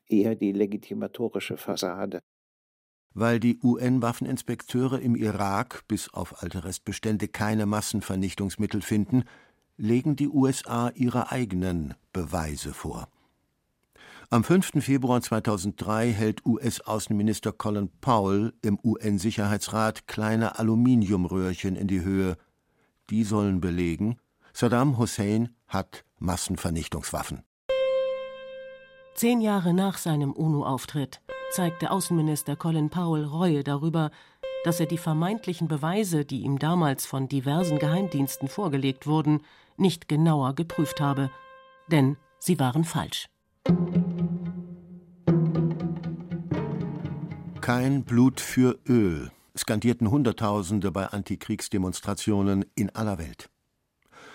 eher 0.09 0.37
die 0.37 0.53
legitimatorische 0.53 1.57
Fassade 1.57 2.21
weil 3.17 3.41
die 3.41 3.59
UN-Waffeninspekteure 3.63 5.01
im 5.01 5.17
Irak 5.17 5.85
bis 5.89 6.13
auf 6.13 6.43
alte 6.43 6.65
Restbestände 6.65 7.29
keine 7.29 7.65
Massenvernichtungsmittel 7.65 8.83
finden, 8.83 9.25
legen 9.79 10.17
die 10.17 10.29
USA 10.29 10.91
ihre 10.95 11.33
eigenen 11.33 11.95
Beweise 12.13 12.75
vor. 12.75 13.09
Am 14.29 14.45
5. 14.45 14.85
Februar 14.85 15.23
2003 15.23 16.13
hält 16.13 16.45
US-Außenminister 16.45 17.53
Colin 17.53 17.89
Powell 18.03 18.53
im 18.61 18.79
UN-Sicherheitsrat 18.85 20.07
kleine 20.07 20.59
Aluminiumröhrchen 20.59 21.75
in 21.75 21.89
die 21.89 22.03
Höhe. 22.03 22.37
Die 23.09 23.25
sollen 23.25 23.63
belegen, 23.63 24.19
Saddam 24.53 24.99
Hussein 24.99 25.55
hat 25.69 26.05
Massenvernichtungswaffen. 26.19 27.45
Zehn 29.15 29.41
Jahre 29.41 29.73
nach 29.73 29.97
seinem 29.97 30.33
UNO-Auftritt 30.33 31.23
zeigte 31.51 31.91
Außenminister 31.91 32.57
Colin 32.57 32.91
Powell 32.91 33.25
Reue 33.25 33.65
darüber, 33.65 34.11
dass 34.65 34.81
er 34.81 34.87
die 34.87 34.99
vermeintlichen 34.99 35.69
Beweise, 35.69 36.25
die 36.25 36.41
ihm 36.41 36.59
damals 36.59 37.07
von 37.07 37.29
diversen 37.29 37.79
Geheimdiensten 37.79 38.49
vorgelegt 38.49 39.07
wurden, 39.07 39.41
nicht 39.77 40.09
genauer 40.09 40.55
geprüft 40.55 41.01
habe, 41.01 41.31
denn 41.91 42.17
sie 42.39 42.59
waren 42.59 42.85
falsch. 42.85 43.29
Kein 47.61 48.05
Blut 48.05 48.41
für 48.41 48.79
Öl, 48.89 49.31
skandierten 49.57 50.11
Hunderttausende 50.11 50.93
bei 50.93 51.07
Antikriegsdemonstrationen 51.07 52.65
in 52.75 52.95
aller 52.95 53.19
Welt. 53.19 53.51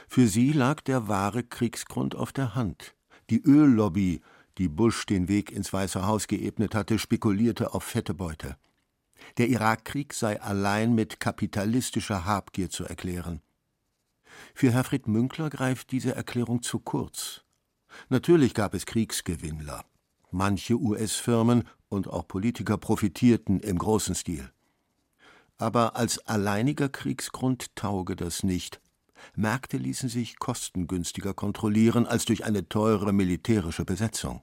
Für 0.08 0.28
sie 0.28 0.52
lag 0.52 0.82
der 0.82 1.08
wahre 1.08 1.44
Kriegsgrund 1.44 2.16
auf 2.16 2.34
der 2.34 2.56
Hand. 2.56 2.94
Die 3.30 3.42
Öllobby 3.42 4.22
die 4.58 4.68
Bush 4.68 5.06
den 5.06 5.28
Weg 5.28 5.52
ins 5.52 5.72
Weiße 5.72 6.06
Haus 6.06 6.28
geebnet 6.28 6.76
hatte, 6.76 7.00
spekulierte 7.00 7.74
auf 7.74 7.84
fette 7.84 8.14
Beute. 8.14 8.58
Der 9.38 9.48
Irakkrieg 9.48 10.14
sei 10.14 10.42
allein 10.42 10.94
mit 10.94 11.20
kapitalistischer 11.20 12.26
Habgier 12.26 12.70
zu 12.70 12.86
erklären. 12.86 13.42
Für 14.54 14.72
Herfried 14.72 15.08
Münkler 15.08 15.50
greift 15.50 15.92
diese 15.92 16.16
Erklärung 16.16 16.62
zu 16.62 16.80
kurz. 16.80 17.42
Natürlich 18.10 18.54
gab 18.54 18.74
es 18.74 18.86
Kriegsgewinnler. 18.86 19.86
Manche 20.32 20.76
US-Firmen 20.76 21.68
und 21.90 22.08
auch 22.08 22.28
Politiker 22.28 22.78
profitierten 22.78 23.60
im 23.60 23.78
großen 23.78 24.16
Stil. 24.16 24.50
Aber 25.58 25.96
als 25.96 26.20
alleiniger 26.20 26.90
Kriegsgrund 26.90 27.76
tauge 27.76 28.16
das 28.16 28.44
nicht. 28.44 28.82
Märkte 29.36 29.78
ließen 29.78 30.10
sich 30.10 30.40
kostengünstiger 30.40 31.34
kontrollieren 31.34 32.06
als 32.06 32.26
durch 32.26 32.46
eine 32.46 32.68
teure 32.68 33.14
militärische 33.14 33.86
Besetzung. 33.86 34.42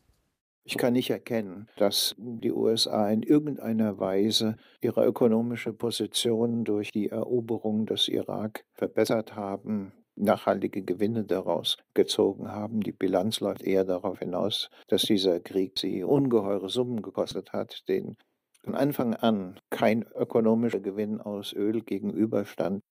Ich 0.64 0.76
kann 0.76 0.92
nicht 0.92 1.08
erkennen, 1.08 1.66
dass 1.78 2.14
die 2.18 2.52
USA 2.52 3.08
in 3.08 3.22
irgendeiner 3.22 3.98
Weise 3.98 4.58
ihre 4.82 5.06
ökonomische 5.06 5.72
Position 5.72 6.64
durch 6.64 6.92
die 6.92 7.08
Eroberung 7.08 7.86
des 7.86 8.06
Irak 8.08 8.66
verbessert 8.74 9.34
haben, 9.34 9.92
nachhaltige 10.14 10.82
Gewinne 10.82 11.24
daraus 11.24 11.78
gezogen 11.94 12.52
haben. 12.52 12.82
Die 12.82 12.92
Bilanz 12.92 13.40
läuft 13.40 13.62
eher 13.62 13.84
darauf 13.84 14.18
hinaus, 14.18 14.68
dass 14.88 15.02
dieser 15.02 15.40
Krieg 15.40 15.78
sie 15.78 16.04
ungeheure 16.04 16.68
Summen 16.68 17.00
gekostet 17.00 17.54
hat, 17.54 17.88
den 17.88 18.18
von 18.62 18.74
Anfang 18.74 19.14
an 19.14 19.58
kein 19.70 20.04
ökonomischer 20.14 20.80
Gewinn 20.80 21.20
aus 21.20 21.54
Öl 21.54 21.80
gegenüberstand. 21.80 22.82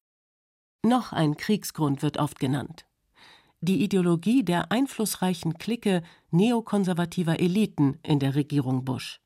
Noch 0.84 1.12
ein 1.12 1.38
Kriegsgrund 1.38 2.02
wird 2.02 2.18
oft 2.18 2.40
genannt. 2.40 2.86
Die 3.62 3.84
Ideologie 3.84 4.44
der 4.44 4.72
einflussreichen 4.72 5.58
Clique 5.58 6.04
neokonservativer 6.32 7.40
Eliten 7.40 8.00
in 8.04 8.20
der 8.20 8.36
Regierung 8.36 8.86
Bush. 8.86 9.20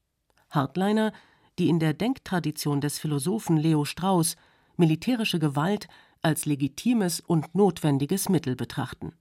Hardliner, 0.49 1.11
die 1.59 1.69
in 1.69 1.79
der 1.79 1.93
Denktradition 1.93 2.81
des 2.81 2.97
Philosophen 2.97 3.57
Leo 3.57 3.85
Strauss 3.85 4.35
militärische 4.77 5.39
Gewalt 5.39 5.87
als 6.21 6.45
legitimes 6.45 7.19
und 7.19 7.53
notwendiges 7.55 8.29
Mittel 8.29 8.55
betrachten. 8.55 9.13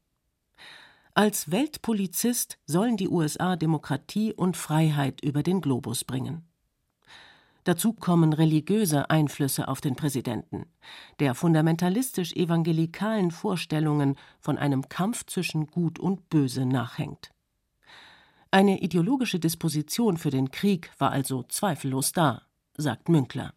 Als 1.14 1.50
Weltpolizist 1.50 2.58
sollen 2.66 2.96
die 2.96 3.08
USA 3.08 3.56
Demokratie 3.56 4.32
und 4.32 4.56
Freiheit 4.56 5.20
über 5.22 5.42
den 5.42 5.60
Globus 5.60 6.04
bringen. 6.04 6.49
Dazu 7.70 7.92
kommen 7.92 8.32
religiöse 8.32 9.10
Einflüsse 9.10 9.68
auf 9.68 9.80
den 9.80 9.94
Präsidenten, 9.94 10.66
der 11.20 11.36
fundamentalistisch-evangelikalen 11.36 13.30
Vorstellungen 13.30 14.16
von 14.40 14.58
einem 14.58 14.88
Kampf 14.88 15.24
zwischen 15.26 15.68
Gut 15.68 16.00
und 16.00 16.28
Böse 16.30 16.66
nachhängt. 16.66 17.30
Eine 18.50 18.80
ideologische 18.80 19.38
Disposition 19.38 20.16
für 20.16 20.30
den 20.30 20.50
Krieg 20.50 20.90
war 20.98 21.12
also 21.12 21.44
zweifellos 21.44 22.10
da, 22.10 22.42
sagt 22.76 23.08
Münkler. 23.08 23.54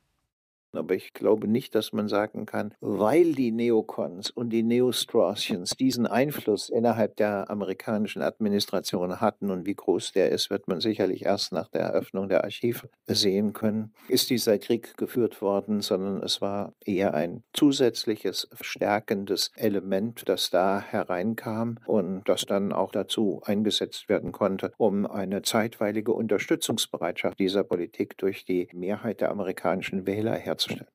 Aber 0.76 0.96
ich 0.96 1.14
glaube 1.14 1.48
nicht, 1.48 1.76
dass 1.76 1.94
man 1.94 2.08
sagen 2.08 2.46
kann, 2.46 2.74
weil 2.82 3.34
die 3.34 3.52
Neokons 3.52 4.32
und 4.32 4.50
die 4.50 4.64
Neostraussians 4.64 5.72
diesen 5.72 6.08
Einfluss 6.08 6.70
innerhalb 6.70 7.16
der 7.18 7.50
amerikanischen 7.50 8.22
Administration 8.24 9.22
hatten 9.22 9.52
und 9.52 9.68
wie 9.68 9.76
groß 9.76 10.14
der 10.14 10.32
ist, 10.32 10.50
wird 10.50 10.68
man 10.68 10.82
sicherlich 10.82 11.26
erst 11.26 11.52
nach 11.52 11.68
der 11.68 11.82
Eröffnung 11.82 12.28
der 12.28 12.44
Archive 12.44 12.90
sehen 13.06 13.54
können, 13.54 13.94
ist 14.08 14.32
dieser 14.32 14.58
Krieg 14.58 14.98
geführt 14.98 15.42
worden, 15.42 15.82
sondern 15.82 16.24
es 16.24 16.42
war 16.42 16.74
eher 16.84 17.14
ein 17.14 17.44
zusätzliches, 17.54 18.50
stärkendes 18.60 19.52
Element, 19.56 20.24
das 20.28 20.50
da 20.50 20.82
hereinkam 20.82 21.78
und 21.86 22.24
das 22.26 22.46
dann 22.46 22.74
auch 22.74 22.92
dazu 22.92 23.42
eingesetzt 23.46 24.10
werden 24.10 24.32
konnte, 24.32 24.74
um 24.78 25.06
eine 25.06 25.44
zeitweilige 25.44 26.14
Unterstützungsbereitschaft 26.14 27.40
dieser 27.40 27.64
Politik 27.64 28.18
durch 28.18 28.46
die 28.46 28.68
Mehrheit 28.74 29.22
der 29.22 29.30
amerikanischen 29.30 30.08
Wähler 30.08 30.34
herzustellen 30.34 30.63
darzustellen. 30.64 30.88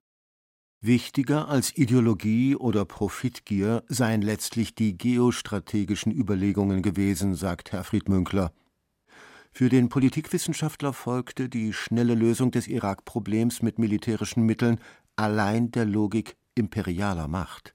Wichtiger 0.80 1.48
als 1.48 1.76
Ideologie 1.76 2.54
oder 2.54 2.84
Profitgier 2.84 3.82
seien 3.88 4.22
letztlich 4.22 4.76
die 4.76 4.96
geostrategischen 4.96 6.12
Überlegungen 6.12 6.82
gewesen, 6.82 7.34
sagt 7.34 7.72
Herfried 7.72 8.08
Münkler. 8.08 8.52
Für 9.50 9.68
den 9.68 9.88
Politikwissenschaftler 9.88 10.92
folgte 10.92 11.48
die 11.48 11.72
schnelle 11.72 12.14
Lösung 12.14 12.52
des 12.52 12.68
Irak-Problems 12.68 13.60
mit 13.60 13.80
militärischen 13.80 14.44
Mitteln 14.44 14.78
allein 15.16 15.72
der 15.72 15.84
Logik 15.84 16.36
imperialer 16.54 17.26
Macht. 17.26 17.72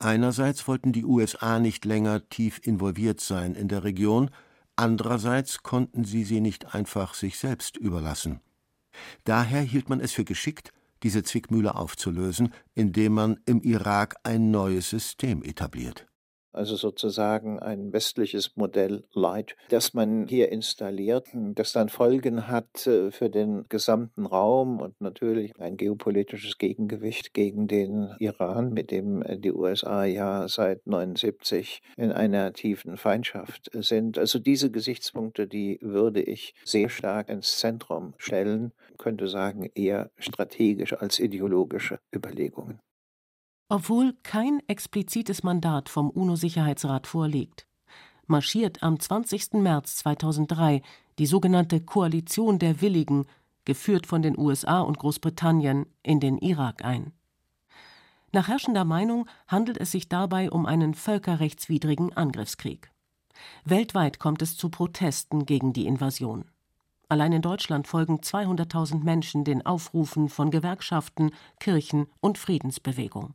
Einerseits 0.00 0.66
wollten 0.66 0.92
die 0.92 1.04
USA 1.04 1.60
nicht 1.60 1.84
länger 1.84 2.28
tief 2.28 2.58
involviert 2.64 3.20
sein 3.20 3.54
in 3.54 3.68
der 3.68 3.84
Region, 3.84 4.30
andererseits 4.74 5.62
konnten 5.62 6.04
sie 6.04 6.24
sie 6.24 6.40
nicht 6.40 6.74
einfach 6.74 7.14
sich 7.14 7.38
selbst 7.38 7.76
überlassen. 7.76 8.40
Daher 9.24 9.60
hielt 9.60 9.88
man 9.88 10.00
es 10.00 10.12
für 10.12 10.24
geschickt, 10.24 10.72
diese 11.02 11.22
Zwickmühle 11.22 11.74
aufzulösen, 11.74 12.52
indem 12.74 13.14
man 13.14 13.40
im 13.46 13.62
Irak 13.62 14.16
ein 14.22 14.50
neues 14.50 14.90
System 14.90 15.42
etabliert 15.42 16.09
also 16.52 16.76
sozusagen 16.76 17.58
ein 17.58 17.92
westliches 17.92 18.56
Modell 18.56 19.04
Light, 19.12 19.56
das 19.68 19.94
man 19.94 20.26
hier 20.26 20.50
installiert, 20.50 21.28
das 21.32 21.72
dann 21.72 21.88
Folgen 21.88 22.48
hat 22.48 22.86
äh, 22.86 23.10
für 23.10 23.30
den 23.30 23.66
gesamten 23.68 24.26
Raum 24.26 24.80
und 24.80 25.00
natürlich 25.00 25.52
ein 25.58 25.76
geopolitisches 25.76 26.58
Gegengewicht 26.58 27.34
gegen 27.34 27.68
den 27.68 28.14
Iran, 28.18 28.72
mit 28.72 28.90
dem 28.90 29.22
äh, 29.22 29.38
die 29.38 29.52
USA 29.52 30.04
ja 30.04 30.48
seit 30.48 30.86
79 30.86 31.82
in 31.96 32.12
einer 32.12 32.52
tiefen 32.52 32.96
Feindschaft 32.96 33.70
sind. 33.74 34.18
Also 34.18 34.38
diese 34.38 34.70
Gesichtspunkte, 34.70 35.46
die 35.46 35.78
würde 35.80 36.22
ich 36.22 36.54
sehr 36.64 36.88
stark 36.88 37.28
ins 37.28 37.58
Zentrum 37.58 38.14
stellen, 38.18 38.72
könnte 38.98 39.28
sagen 39.28 39.70
eher 39.74 40.10
strategische 40.18 41.00
als 41.00 41.18
ideologische 41.18 42.00
Überlegungen 42.14 42.80
obwohl 43.70 44.14
kein 44.24 44.60
explizites 44.66 45.44
Mandat 45.44 45.88
vom 45.88 46.10
UNO-Sicherheitsrat 46.10 47.06
vorliegt, 47.06 47.68
marschiert 48.26 48.82
am 48.82 48.98
20. 48.98 49.54
März 49.54 49.96
2003 49.96 50.82
die 51.18 51.26
sogenannte 51.26 51.80
Koalition 51.80 52.58
der 52.58 52.80
Willigen, 52.80 53.26
geführt 53.64 54.08
von 54.08 54.22
den 54.22 54.36
USA 54.36 54.80
und 54.80 54.98
Großbritannien, 54.98 55.86
in 56.02 56.18
den 56.18 56.38
Irak 56.38 56.84
ein. 56.84 57.12
Nach 58.32 58.48
herrschender 58.48 58.84
Meinung 58.84 59.26
handelt 59.46 59.78
es 59.78 59.92
sich 59.92 60.08
dabei 60.08 60.50
um 60.50 60.66
einen 60.66 60.94
völkerrechtswidrigen 60.94 62.12
Angriffskrieg. 62.16 62.90
Weltweit 63.64 64.18
kommt 64.18 64.42
es 64.42 64.56
zu 64.56 64.68
Protesten 64.68 65.46
gegen 65.46 65.72
die 65.72 65.86
Invasion. 65.86 66.44
Allein 67.08 67.32
in 67.32 67.42
Deutschland 67.42 67.86
folgen 67.86 68.18
200.000 68.18 69.04
Menschen 69.04 69.44
den 69.44 69.64
Aufrufen 69.64 70.28
von 70.28 70.50
Gewerkschaften, 70.50 71.30
Kirchen 71.60 72.06
und 72.20 72.36
Friedensbewegung. 72.36 73.34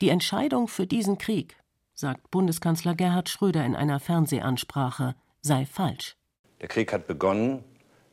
Die 0.00 0.10
Entscheidung 0.10 0.68
für 0.68 0.86
diesen 0.86 1.18
Krieg, 1.18 1.56
sagt 1.92 2.30
Bundeskanzler 2.30 2.94
Gerhard 2.94 3.28
Schröder 3.28 3.64
in 3.64 3.74
einer 3.74 3.98
Fernsehansprache, 3.98 5.16
sei 5.40 5.66
falsch. 5.66 6.14
Der 6.60 6.68
Krieg 6.68 6.92
hat 6.92 7.08
begonnen, 7.08 7.64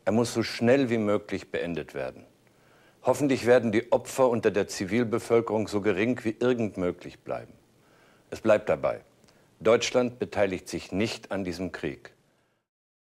er 0.04 0.12
muss 0.12 0.34
so 0.34 0.42
schnell 0.42 0.90
wie 0.90 0.98
möglich 0.98 1.52
beendet 1.52 1.94
werden. 1.94 2.26
Hoffentlich 3.04 3.46
werden 3.46 3.72
die 3.72 3.92
Opfer 3.92 4.30
unter 4.30 4.50
der 4.50 4.68
Zivilbevölkerung 4.68 5.68
so 5.68 5.80
gering 5.80 6.20
wie 6.24 6.36
irgend 6.40 6.78
möglich 6.78 7.20
bleiben. 7.20 7.54
Es 8.32 8.42
bleibt 8.42 8.68
dabei. 8.68 9.02
Deutschland 9.60 10.18
beteiligt 10.18 10.68
sich 10.68 10.92
nicht 10.92 11.32
an 11.32 11.44
diesem 11.44 11.72
Krieg. 11.72 12.16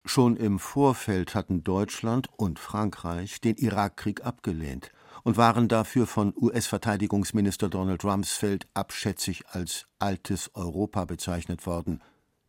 Schon 0.06 0.38
im 0.38 0.60
Vorfeld 0.60 1.34
hatten 1.34 1.64
Deutschland 1.64 2.28
und 2.38 2.60
Frankreich 2.60 3.42
den 3.42 3.56
Irakkrieg 3.56 4.24
abgelehnt 4.24 4.92
und 5.24 5.38
waren 5.38 5.68
dafür 5.68 6.08
von 6.08 6.34
US-Verteidigungsminister 6.36 7.70
Donald 7.70 8.04
Rumsfeld 8.04 8.68
abschätzig 8.74 9.44
als 9.50 9.86
altes 10.00 10.52
Europa 10.54 11.06
bezeichnet 11.06 11.66
worden, 11.66 12.02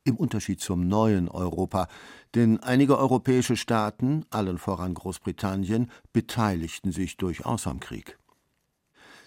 im 0.04 0.16
Unterschied 0.16 0.60
zum 0.60 0.88
neuen 0.88 1.28
Europa, 1.28 1.88
denn 2.34 2.60
einige 2.60 2.98
europäische 2.98 3.56
Staaten, 3.56 4.24
allen 4.30 4.58
voran 4.58 4.94
Großbritannien, 4.94 5.90
beteiligten 6.12 6.92
sich 6.92 7.16
durchaus 7.16 7.66
am 7.66 7.80
Krieg. 7.80 8.18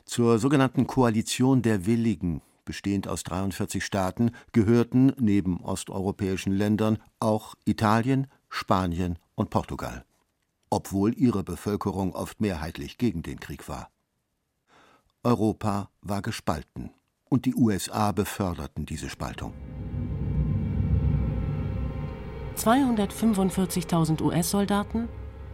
Zur 0.05 0.39
sogenannten 0.39 0.87
Koalition 0.87 1.61
der 1.61 1.85
Willigen, 1.85 2.41
bestehend 2.65 3.07
aus 3.07 3.24
43 3.24 3.83
Staaten, 3.85 4.31
gehörten 4.51 5.13
neben 5.20 5.61
osteuropäischen 5.61 6.53
Ländern 6.53 6.98
auch 7.20 7.55
Italien, 7.65 8.27
Spanien 8.50 9.20
und 9.35 9.50
Portugal 9.50 10.05
obwohl 10.74 11.14
ihre 11.14 11.44
Bevölkerung 11.44 12.16
oft 12.16 12.42
mehrheitlich 12.42 12.98
gegen 12.98 13.22
den 13.22 13.40
Krieg 13.40 13.70
war. 13.70 13.90
Europa 15.24 15.90
war 16.01 16.24
gespalten, 16.24 16.90
und 17.29 17.46
die 17.46 17.53
USA 17.53 18.12
beförderten 18.12 18.86
diese 18.86 19.09
Spaltung. 19.09 19.53
245.000 22.57 24.22
US-Soldaten, 24.22 25.09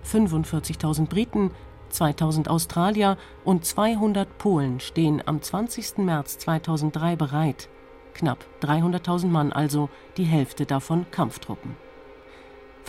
45.000 0.05 1.07
Briten, 1.07 1.51
2000 1.89 2.49
Australier 2.49 3.17
und 3.43 3.65
200 3.65 4.37
Polen 4.37 4.79
stehen 4.79 5.21
am 5.25 5.41
20. 5.41 5.97
März 5.97 6.37
2003 6.37 7.17
bereit. 7.17 7.67
Knapp 8.13 8.45
300.000 8.61 9.27
Mann 9.27 9.51
also, 9.51 9.89
die 10.15 10.25
Hälfte 10.25 10.65
davon 10.65 11.05
Kampftruppen. 11.11 11.88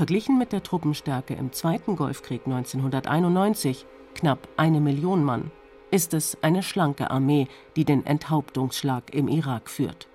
Verglichen 0.00 0.38
mit 0.38 0.52
der 0.52 0.62
Truppenstärke 0.62 1.34
im 1.34 1.52
Zweiten 1.52 1.94
Golfkrieg 1.94 2.46
1991, 2.46 3.84
knapp 4.14 4.48
eine 4.56 4.80
Million 4.80 5.22
Mann, 5.22 5.50
ist 5.90 6.14
es 6.14 6.42
eine 6.42 6.62
schlanke 6.62 7.10
Armee, 7.10 7.48
die 7.76 7.84
den 7.84 8.06
Enthauptungsschlag 8.06 9.12
im 9.12 9.28
Irak 9.28 9.68
führt. 9.68 10.08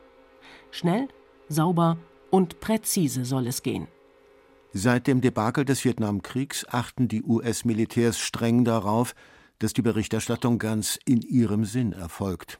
Schnell, 0.71 1.08
sauber 1.50 2.00
und 2.32 2.60
präzise 2.62 3.26
soll 3.26 3.45
es 3.45 3.62
gehen. 3.62 3.88
Seit 4.74 5.06
dem 5.06 5.21
Debakel 5.21 5.65
des 5.65 5.86
Vietnamkriegs 5.86 6.65
achten 6.67 7.08
die 7.08 7.21
US-Militärs 7.21 8.17
streng 8.17 8.65
darauf, 8.65 9.13
dass 9.60 9.74
die 9.74 9.84
Berichterstattung 9.84 10.58
ganz 10.58 10.98
in 11.06 11.21
ihrem 11.21 11.63
Sinn 11.63 11.93
erfolgt. 11.93 12.60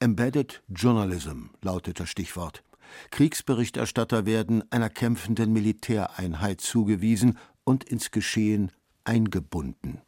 Embedded 0.00 0.62
Journalism 0.68 1.48
lautet 1.60 2.00
das 2.00 2.08
Stichwort. 2.08 2.62
Kriegsberichterstatter 3.10 4.26
werden 4.26 4.64
einer 4.70 4.90
kämpfenden 4.90 5.52
Militäreinheit 5.52 6.60
zugewiesen 6.60 7.38
und 7.64 7.84
ins 7.84 8.10
Geschehen 8.10 8.72
eingebunden. 9.04 10.02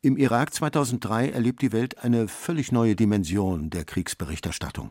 Im 0.00 0.16
Irak 0.16 0.54
2003 0.54 1.30
erlebt 1.30 1.62
die 1.62 1.72
Welt 1.72 2.02
eine 2.02 2.28
völlig 2.28 2.72
neue 2.72 2.96
Dimension 2.96 3.70
der 3.70 3.84
Kriegsberichterstattung. 3.84 4.90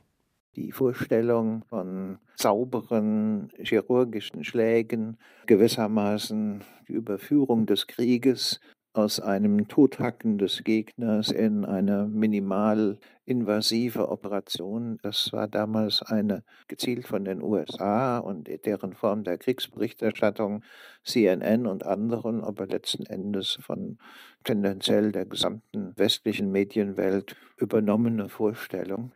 Die 0.55 0.71
Vorstellung 0.71 1.63
von 1.67 2.19
sauberen 2.35 3.49
chirurgischen 3.57 4.43
Schlägen, 4.43 5.17
gewissermaßen 5.47 6.63
die 6.87 6.93
Überführung 6.93 7.65
des 7.65 7.87
Krieges 7.87 8.59
aus 8.93 9.19
einem 9.19 9.67
Tothacken 9.67 10.37
des 10.37 10.63
Gegners 10.63 11.31
in 11.31 11.65
eine 11.65 12.05
minimal 12.07 12.99
invasive 13.25 14.09
Operation. 14.09 14.99
Das 15.01 15.33
war 15.33 15.47
damals 15.47 16.03
eine 16.03 16.43
gezielt 16.67 17.07
von 17.07 17.25
den 17.25 17.41
USA 17.41 18.19
und 18.19 18.47
deren 18.65 18.93
Form 18.93 19.23
der 19.23 19.39
Kriegsberichterstattung, 19.39 20.63
CNN 21.03 21.65
und 21.65 21.85
anderen, 21.85 22.43
aber 22.43 22.67
letzten 22.67 23.05
Endes 23.07 23.57
von 23.61 23.97
tendenziell 24.43 25.11
der 25.11 25.25
gesamten 25.25 25.93
westlichen 25.97 26.51
Medienwelt 26.51 27.35
übernommene 27.57 28.29
Vorstellung. 28.29 29.11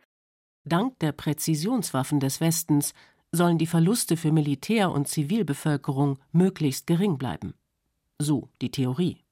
Dank 0.64 0.98
der 0.98 1.12
Präzisionswaffen 1.12 2.18
des 2.20 2.40
Westens 2.40 2.94
sollen 3.30 3.58
die 3.58 3.66
Verluste 3.66 4.16
für 4.16 4.32
Militär 4.32 4.90
und 4.90 5.06
Zivilbevölkerung 5.06 6.18
möglichst 6.32 6.86
gering 6.86 7.18
bleiben. 7.18 7.54
So 8.18 8.48
die 8.60 8.70
Theorie. 8.70 9.27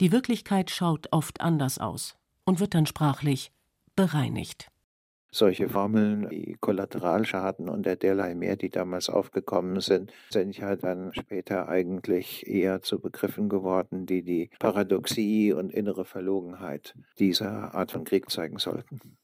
Die 0.00 0.12
Wirklichkeit 0.12 0.70
schaut 0.70 1.08
oft 1.10 1.40
anders 1.40 1.78
aus 1.78 2.16
und 2.44 2.60
wird 2.60 2.74
dann 2.74 2.86
sprachlich 2.86 3.50
bereinigt. 3.96 4.70
Solche 5.30 5.68
Formeln 5.68 6.30
wie 6.30 6.56
Kollateralschaden 6.58 7.68
und 7.68 7.84
der 7.84 7.96
derlei 7.96 8.34
mehr, 8.34 8.56
die 8.56 8.70
damals 8.70 9.10
aufgekommen 9.10 9.80
sind, 9.80 10.10
sind 10.30 10.56
ja 10.56 10.74
dann 10.76 11.12
später 11.12 11.68
eigentlich 11.68 12.46
eher 12.46 12.80
zu 12.80 12.98
Begriffen 12.98 13.50
geworden, 13.50 14.06
die 14.06 14.22
die 14.22 14.48
Paradoxie 14.58 15.52
und 15.52 15.70
innere 15.70 16.06
Verlogenheit 16.06 16.94
dieser 17.18 17.74
Art 17.74 17.90
von 17.90 18.04
Krieg 18.04 18.30
zeigen 18.30 18.58
sollten. 18.58 19.18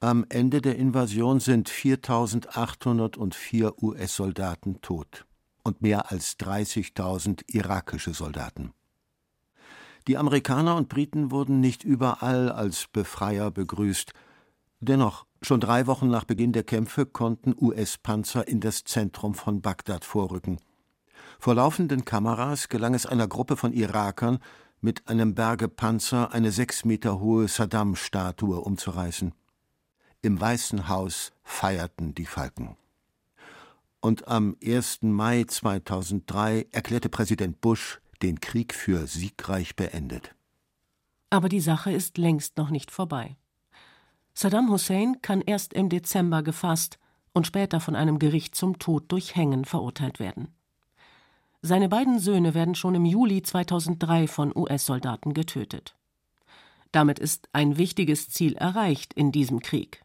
Am 0.00 0.24
Ende 0.28 0.60
der 0.60 0.76
Invasion 0.76 1.40
sind 1.40 1.68
4804 1.68 3.82
US-Soldaten 3.82 4.80
tot 4.82 5.26
und 5.64 5.82
mehr 5.82 6.12
als 6.12 6.38
30.000 6.38 7.42
irakische 7.48 8.12
Soldaten. 8.12 8.72
Die 10.06 10.18
Amerikaner 10.18 10.76
und 10.76 10.88
Briten 10.88 11.30
wurden 11.30 11.60
nicht 11.60 11.82
überall 11.82 12.50
als 12.50 12.86
Befreier 12.92 13.50
begrüßt. 13.50 14.12
Dennoch, 14.80 15.24
schon 15.40 15.60
drei 15.60 15.86
Wochen 15.86 16.08
nach 16.08 16.24
Beginn 16.24 16.52
der 16.52 16.62
Kämpfe 16.62 17.06
konnten 17.06 17.54
US-Panzer 17.58 18.46
in 18.46 18.60
das 18.60 18.84
Zentrum 18.84 19.34
von 19.34 19.62
Bagdad 19.62 20.04
vorrücken. 20.04 20.58
Vor 21.38 21.54
laufenden 21.54 22.04
Kameras 22.04 22.68
gelang 22.68 22.92
es 22.92 23.06
einer 23.06 23.28
Gruppe 23.28 23.56
von 23.56 23.72
Irakern, 23.72 24.40
mit 24.82 25.08
einem 25.08 25.34
Bergepanzer 25.34 26.32
eine 26.32 26.52
sechs 26.52 26.84
Meter 26.84 27.18
hohe 27.18 27.48
Saddam-Statue 27.48 28.60
umzureißen. 28.60 29.32
Im 30.20 30.38
Weißen 30.38 30.88
Haus 30.88 31.32
feierten 31.42 32.14
die 32.14 32.26
Falken. 32.26 32.76
Und 34.00 34.28
am 34.28 34.54
1. 34.62 34.98
Mai 35.02 35.44
2003 35.44 36.66
erklärte 36.70 37.08
Präsident 37.08 37.62
Bush 37.62 38.02
den 38.24 38.40
Krieg 38.40 38.72
für 38.72 39.06
siegreich 39.06 39.76
beendet. 39.76 40.34
Aber 41.30 41.48
die 41.48 41.60
Sache 41.60 41.92
ist 41.92 42.16
längst 42.16 42.56
noch 42.56 42.70
nicht 42.70 42.90
vorbei. 42.90 43.36
Saddam 44.32 44.70
Hussein 44.70 45.20
kann 45.20 45.42
erst 45.42 45.74
im 45.74 45.88
Dezember 45.88 46.42
gefasst 46.42 46.98
und 47.34 47.46
später 47.46 47.80
von 47.80 47.94
einem 47.94 48.18
Gericht 48.18 48.54
zum 48.54 48.78
Tod 48.78 49.04
durch 49.12 49.36
Hängen 49.36 49.64
verurteilt 49.64 50.20
werden. 50.20 50.54
Seine 51.60 51.88
beiden 51.88 52.18
Söhne 52.18 52.54
werden 52.54 52.74
schon 52.74 52.94
im 52.94 53.04
Juli 53.04 53.42
2003 53.42 54.26
von 54.26 54.56
US-Soldaten 54.56 55.34
getötet. 55.34 55.94
Damit 56.92 57.18
ist 57.18 57.48
ein 57.52 57.76
wichtiges 57.76 58.30
Ziel 58.30 58.54
erreicht 58.54 59.12
in 59.14 59.32
diesem 59.32 59.60
Krieg 59.60 60.04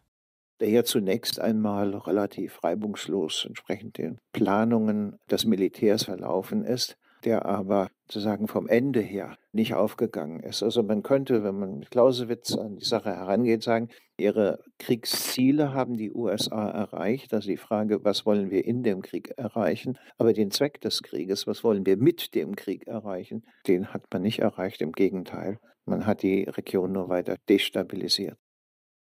der 0.60 0.70
ja 0.70 0.84
zunächst 0.84 1.40
einmal 1.40 1.96
relativ 1.96 2.64
reibungslos 2.64 3.46
entsprechend 3.46 3.98
den 3.98 4.20
Planungen 4.34 5.18
des 5.32 5.46
Militärs 5.46 6.04
verlaufen 6.04 6.64
ist, 6.64 6.98
der 7.26 7.46
aber 7.46 7.90
sozusagen 8.08 8.48
vom 8.48 8.68
Ende 8.68 9.02
her 9.02 9.38
nicht 9.52 9.76
aufgegangen 9.76 10.40
ist. 10.40 10.64
Also 10.64 10.84
man 10.84 11.04
könnte, 11.04 11.44
wenn 11.44 11.60
man 11.60 11.80
mit 11.80 11.92
Clausewitz 11.92 12.56
an 12.56 12.78
die 12.78 12.86
Sache 12.86 13.12
herangeht, 13.12 13.64
sagen, 13.64 13.90
ihre 14.18 14.64
Kriegsziele 14.80 15.74
haben 15.74 15.96
die 15.96 16.12
USA 16.12 16.70
erreicht. 16.70 17.34
Also 17.34 17.50
die 17.50 17.58
Frage, 17.58 18.04
was 18.04 18.26
wollen 18.26 18.50
wir 18.50 18.66
in 18.66 18.84
dem 18.84 19.02
Krieg 19.02 19.34
erreichen? 19.38 19.98
Aber 20.18 20.34
den 20.34 20.52
Zweck 20.52 20.82
des 20.82 21.04
Krieges, 21.04 21.46
was 21.46 21.64
wollen 21.64 21.86
wir 21.86 21.98
mit 21.98 22.36
dem 22.36 22.56
Krieg 22.56 22.88
erreichen, 22.88 23.44
den 23.68 23.94
hat 23.94 24.06
man 24.12 24.24
nicht 24.24 24.40
erreicht. 24.40 24.82
Im 24.82 24.92
Gegenteil, 24.92 25.60
man 25.86 26.06
hat 26.06 26.24
die 26.24 26.44
Region 26.44 26.92
nur 26.92 27.10
weiter 27.10 27.36
destabilisiert. 27.48 28.38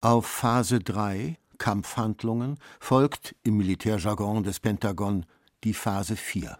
Auf 0.01 0.25
Phase 0.25 0.79
3, 0.79 1.37
Kampfhandlungen, 1.57 2.59
folgt 2.79 3.35
im 3.43 3.57
Militärjargon 3.57 4.43
des 4.43 4.59
Pentagon 4.59 5.25
die 5.63 5.73
Phase 5.73 6.15
4, 6.15 6.57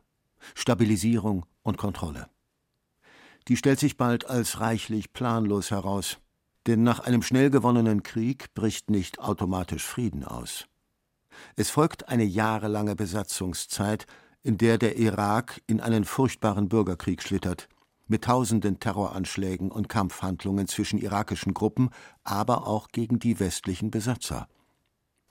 Stabilisierung 0.53 1.45
und 1.63 1.77
Kontrolle. 1.77 2.27
Die 3.47 3.58
stellt 3.58 3.79
sich 3.79 3.97
bald 3.97 4.25
als 4.25 4.60
reichlich 4.60 5.13
planlos 5.13 5.71
heraus, 5.71 6.17
denn 6.67 6.84
nach 6.84 6.99
einem 6.99 7.21
schnell 7.21 7.49
gewonnenen 7.49 8.03
Krieg 8.03 8.53
bricht 8.53 8.89
nicht 8.89 9.19
automatisch 9.19 9.84
Frieden 9.84 10.23
aus. 10.23 10.65
Es 11.55 11.69
folgt 11.69 12.10
eine 12.10 12.23
jahrelange 12.23 12.95
Besatzungszeit, 12.95 14.05
in 14.41 14.58
der 14.58 14.77
der 14.77 14.97
Irak 14.97 15.62
in 15.67 15.81
einen 15.81 16.05
furchtbaren 16.05 16.69
Bürgerkrieg 16.69 17.21
schlittert, 17.21 17.67
mit 18.08 18.25
tausenden 18.25 18.79
Terroranschlägen 18.79 19.71
und 19.71 19.89
Kampfhandlungen 19.89 20.67
zwischen 20.67 20.99
irakischen 20.99 21.53
Gruppen, 21.53 21.89
aber 22.23 22.67
auch 22.67 22.89
gegen 22.89 23.19
die 23.19 23.39
westlichen 23.39 23.91
Besatzer. 23.91 24.47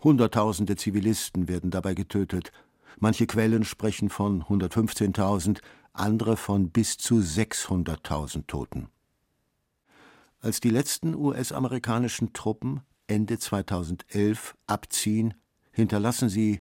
Hunderttausende 0.03 0.77
Zivilisten 0.77 1.49
werden 1.49 1.71
dabei 1.71 1.95
getötet. 1.95 2.53
Manche 2.99 3.27
Quellen 3.27 3.65
sprechen 3.65 4.09
von 4.09 4.43
115.000, 4.45 5.61
andere 5.93 6.37
von 6.37 6.71
bis 6.71 6.97
zu 6.97 7.17
600.000 7.17 8.47
Toten. 8.47 8.89
Als 10.41 10.61
die 10.61 10.71
letzten 10.71 11.15
US-amerikanischen 11.15 12.33
Truppen 12.33 12.83
Ende 13.07 13.39
2011 13.39 14.55
abziehen, 14.67 15.35
hinterlassen 15.73 16.29
sie 16.29 16.59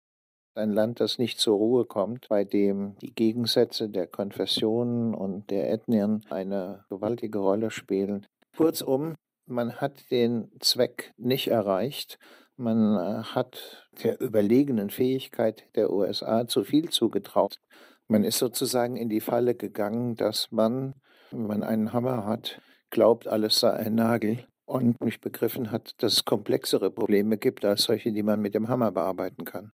ein 0.56 0.72
Land, 0.72 1.00
das 1.00 1.18
nicht 1.18 1.40
zur 1.40 1.58
Ruhe 1.58 1.86
kommt, 1.86 2.30
bei 2.30 2.44
dem 2.44 2.96
die 3.00 3.14
Gegensätze 3.14 3.90
der 3.90 4.06
Konfessionen 4.06 5.16
und 5.16 5.50
der 5.50 5.72
Ethnien 5.72 6.24
eine 6.30 6.86
gewaltige 6.90 7.40
Rolle 7.40 7.72
spielen. 7.72 8.28
Kurzum, 8.56 9.16
man 9.48 9.82
hat 9.82 10.12
den 10.12 10.52
Zweck 10.60 11.12
nicht 11.18 11.48
erreicht. 11.48 12.20
Man 12.56 12.96
äh, 12.96 13.24
hat 13.24 13.88
der 14.04 14.22
überlegenen 14.22 14.90
Fähigkeit 14.90 15.66
der 15.76 15.92
USA 15.92 16.48
zu 16.48 16.64
viel 16.64 16.90
zugetraut. 16.90 17.60
Man 18.08 18.24
ist 18.24 18.38
sozusagen 18.38 18.96
in 18.96 19.10
die 19.10 19.22
Falle 19.22 19.56
gegangen, 19.56 20.16
dass 20.16 20.52
man, 20.52 20.94
wenn 21.32 21.48
man 21.48 21.64
einen 21.64 21.94
Hammer 21.94 22.26
hat, 22.26 22.62
glaubt, 22.90 23.28
alles 23.28 23.60
sei 23.60 23.72
ein 23.74 23.96
Nagel 23.96 24.46
und 24.66 25.02
nicht 25.04 25.22
begriffen 25.22 25.72
hat, 25.72 25.96
dass 25.98 26.14
es 26.14 26.26
komplexere 26.26 26.92
Probleme 26.92 27.38
gibt 27.38 27.66
als 27.66 27.84
solche, 27.84 28.12
die 28.12 28.24
man 28.24 28.40
mit 28.40 28.54
dem 28.56 28.68
Hammer 28.68 28.92
bearbeiten 28.92 29.46
kann. 29.46 29.72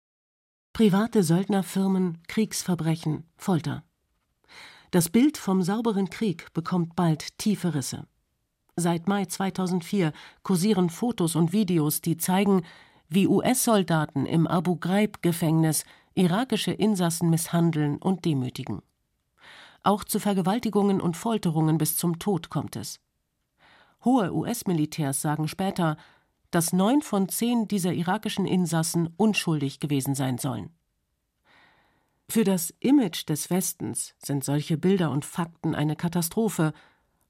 Private 0.72 1.22
Söldnerfirmen, 1.22 2.18
Kriegsverbrechen, 2.26 3.30
Folter. 3.36 3.84
Das 4.90 5.08
Bild 5.08 5.38
vom 5.38 5.62
sauberen 5.62 6.10
Krieg 6.10 6.52
bekommt 6.52 6.96
bald 6.96 7.38
tiefe 7.38 7.74
Risse. 7.74 8.06
Seit 8.76 9.06
Mai 9.06 9.24
2004 9.24 10.12
kursieren 10.42 10.90
Fotos 10.90 11.36
und 11.36 11.52
Videos, 11.52 12.00
die 12.00 12.16
zeigen, 12.16 12.62
wie 13.08 13.28
US-Soldaten 13.28 14.26
im 14.26 14.46
Abu 14.46 14.76
Ghraib-Gefängnis 14.76 15.84
irakische 16.14 16.72
Insassen 16.72 17.30
misshandeln 17.30 17.98
und 17.98 18.24
demütigen. 18.24 18.82
Auch 19.84 20.02
zu 20.02 20.18
Vergewaltigungen 20.18 21.00
und 21.00 21.16
Folterungen 21.16 21.78
bis 21.78 21.96
zum 21.96 22.18
Tod 22.18 22.50
kommt 22.50 22.74
es. 22.74 23.00
Hohe 24.04 24.32
US-Militärs 24.34 25.22
sagen 25.22 25.46
später, 25.46 25.96
dass 26.50 26.72
neun 26.72 27.02
von 27.02 27.28
zehn 27.28 27.68
dieser 27.68 27.92
irakischen 27.92 28.46
Insassen 28.46 29.12
unschuldig 29.16 29.80
gewesen 29.80 30.14
sein 30.14 30.38
sollen. 30.38 30.70
Für 32.28 32.44
das 32.44 32.72
Image 32.80 33.28
des 33.28 33.50
Westens 33.50 34.14
sind 34.18 34.44
solche 34.44 34.78
Bilder 34.78 35.10
und 35.10 35.24
Fakten 35.24 35.74
eine 35.74 35.94
Katastrophe, 35.94 36.72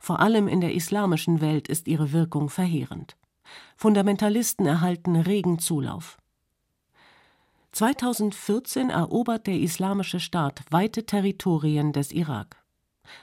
vor 0.05 0.21
allem 0.21 0.49
in 0.49 0.61
der 0.61 0.75
islamischen 0.75 1.41
Welt 1.41 1.67
ist 1.67 1.89
ihre 1.89 2.13
Wirkung 2.13 2.51
verheerend. 2.51 3.17
Fundamentalisten 3.75 4.67
erhalten 4.67 5.17
regen 5.17 5.59
Zulauf. 5.59 6.19
2014 7.73 8.91
erobert 8.91 9.47
der 9.47 9.59
Islamische 9.59 10.21
Staat 10.21 10.63
weite 10.69 11.07
Territorien 11.07 11.95
des 11.95 12.13
Irak. 12.13 12.63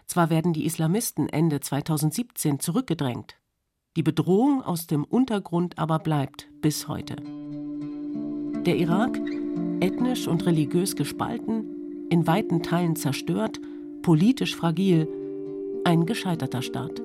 Zwar 0.08 0.32
werden 0.32 0.54
die 0.54 0.66
Islamisten 0.66 1.30
Ende 1.30 1.60
2017 1.60 2.60
zurückgedrängt, 2.60 3.36
die 3.96 4.04
Bedrohung 4.04 4.64
aus 4.64 4.88
dem 4.88 5.04
Untergrund 5.04 5.78
aber 5.78 6.00
bleibt 6.00 6.50
bis 6.62 6.88
heute. 6.88 7.16
Der 8.66 8.78
Irak, 8.78 9.20
ethnisch 9.82 10.28
und 10.28 10.48
religiös 10.48 10.96
gespalten, 10.96 12.08
in 12.10 12.26
weiten 12.26 12.64
Teilen 12.64 12.96
zerstört, 12.96 13.60
politisch 14.02 14.56
fragil, 14.56 15.08
ein 15.84 16.06
gescheiterter 16.06 16.62
Staat 16.62 17.02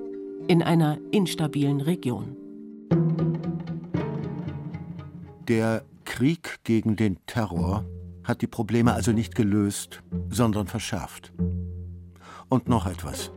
in 0.47 0.61
einer 0.61 0.97
instabilen 1.11 1.81
Region. 1.81 2.35
Der 5.47 5.83
Krieg 6.05 6.57
gegen 6.63 6.95
den 6.95 7.17
Terror 7.25 7.85
hat 8.23 8.41
die 8.41 8.47
Probleme 8.47 8.93
also 8.93 9.11
nicht 9.11 9.35
gelöst, 9.35 10.03
sondern 10.29 10.67
verschärft. 10.67 11.33
Und 12.49 12.67
noch 12.67 12.85
etwas. 12.85 13.31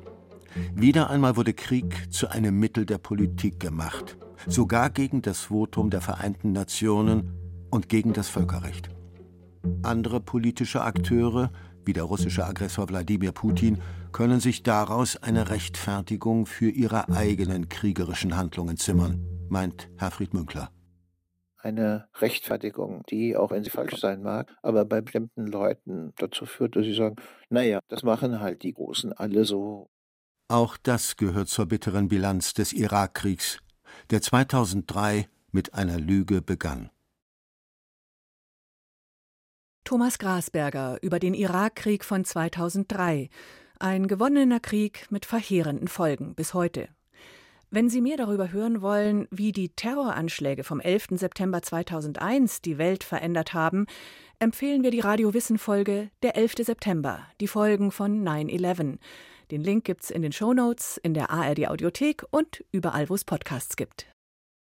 Wieder 0.74 1.10
einmal 1.10 1.36
wurde 1.36 1.52
Krieg 1.52 2.12
zu 2.12 2.28
einem 2.28 2.58
Mittel 2.58 2.86
der 2.86 2.98
Politik 2.98 3.60
gemacht, 3.60 4.16
sogar 4.46 4.90
gegen 4.90 5.22
das 5.22 5.40
Votum 5.40 5.90
der 5.90 6.00
Vereinten 6.00 6.52
Nationen 6.52 7.30
und 7.70 7.88
gegen 7.88 8.12
das 8.12 8.28
Völkerrecht. 8.28 8.90
Andere 9.82 10.20
politische 10.20 10.82
Akteure, 10.82 11.50
wie 11.84 11.92
der 11.92 12.04
russische 12.04 12.44
Aggressor 12.44 12.88
Wladimir 12.88 13.32
Putin, 13.32 13.78
können 14.12 14.40
sich 14.40 14.62
daraus 14.62 15.16
eine 15.16 15.50
Rechtfertigung 15.50 16.46
für 16.46 16.70
ihre 16.70 17.08
eigenen 17.08 17.68
kriegerischen 17.68 18.36
Handlungen 18.36 18.76
zimmern, 18.76 19.24
meint 19.48 19.88
Herfried 19.96 20.34
Münkler 20.34 20.70
eine 21.62 22.08
Rechtfertigung, 22.14 23.04
die, 23.10 23.36
auch 23.36 23.50
wenn 23.50 23.64
sie 23.64 23.70
falsch 23.70 24.00
sein 24.00 24.22
mag, 24.22 24.54
aber 24.62 24.84
bei 24.84 25.00
bestimmten 25.00 25.46
Leuten 25.46 26.12
dazu 26.16 26.46
führt, 26.46 26.76
dass 26.76 26.84
sie 26.84 26.94
sagen, 26.94 27.16
naja, 27.48 27.80
das 27.88 28.02
machen 28.02 28.40
halt 28.40 28.62
die 28.62 28.72
Großen 28.72 29.12
alle 29.12 29.44
so. 29.44 29.90
Auch 30.48 30.76
das 30.76 31.16
gehört 31.16 31.48
zur 31.48 31.66
bitteren 31.66 32.08
Bilanz 32.08 32.54
des 32.54 32.72
Irakkriegs, 32.72 33.58
der 34.10 34.22
2003 34.22 35.28
mit 35.52 35.74
einer 35.74 35.98
Lüge 35.98 36.42
begann. 36.42 36.90
Thomas 39.84 40.18
Grasberger 40.18 40.98
über 41.02 41.18
den 41.18 41.34
Irakkrieg 41.34 42.04
von 42.04 42.24
2003. 42.24 43.28
Ein 43.82 44.08
gewonnener 44.08 44.60
Krieg 44.60 45.06
mit 45.08 45.24
verheerenden 45.24 45.88
Folgen 45.88 46.34
bis 46.34 46.52
heute. 46.52 46.90
Wenn 47.70 47.88
Sie 47.88 48.02
mehr 48.02 48.18
darüber 48.18 48.52
hören 48.52 48.82
wollen, 48.82 49.26
wie 49.30 49.52
die 49.52 49.70
Terroranschläge 49.70 50.64
vom 50.64 50.80
11. 50.80 51.12
September 51.12 51.62
2001 51.62 52.60
die 52.60 52.76
Welt 52.76 53.04
verändert 53.04 53.54
haben, 53.54 53.86
empfehlen 54.38 54.82
wir 54.82 54.90
die 54.90 55.00
Radio 55.00 55.32
Wissen 55.32 55.56
Folge 55.56 56.10
Der 56.22 56.36
11. 56.36 56.56
September, 56.58 57.26
die 57.40 57.48
Folgen 57.48 57.90
von 57.90 58.22
9/11. 58.22 58.98
Den 59.50 59.62
Link 59.62 59.84
gibt's 59.84 60.10
in 60.10 60.20
den 60.20 60.32
Shownotes, 60.32 60.98
in 60.98 61.14
der 61.14 61.30
ARD 61.30 61.68
Audiothek 61.68 62.26
und 62.30 62.62
überall, 62.72 63.08
wo 63.08 63.14
es 63.14 63.24
Podcasts 63.24 63.76
gibt. 63.76 64.08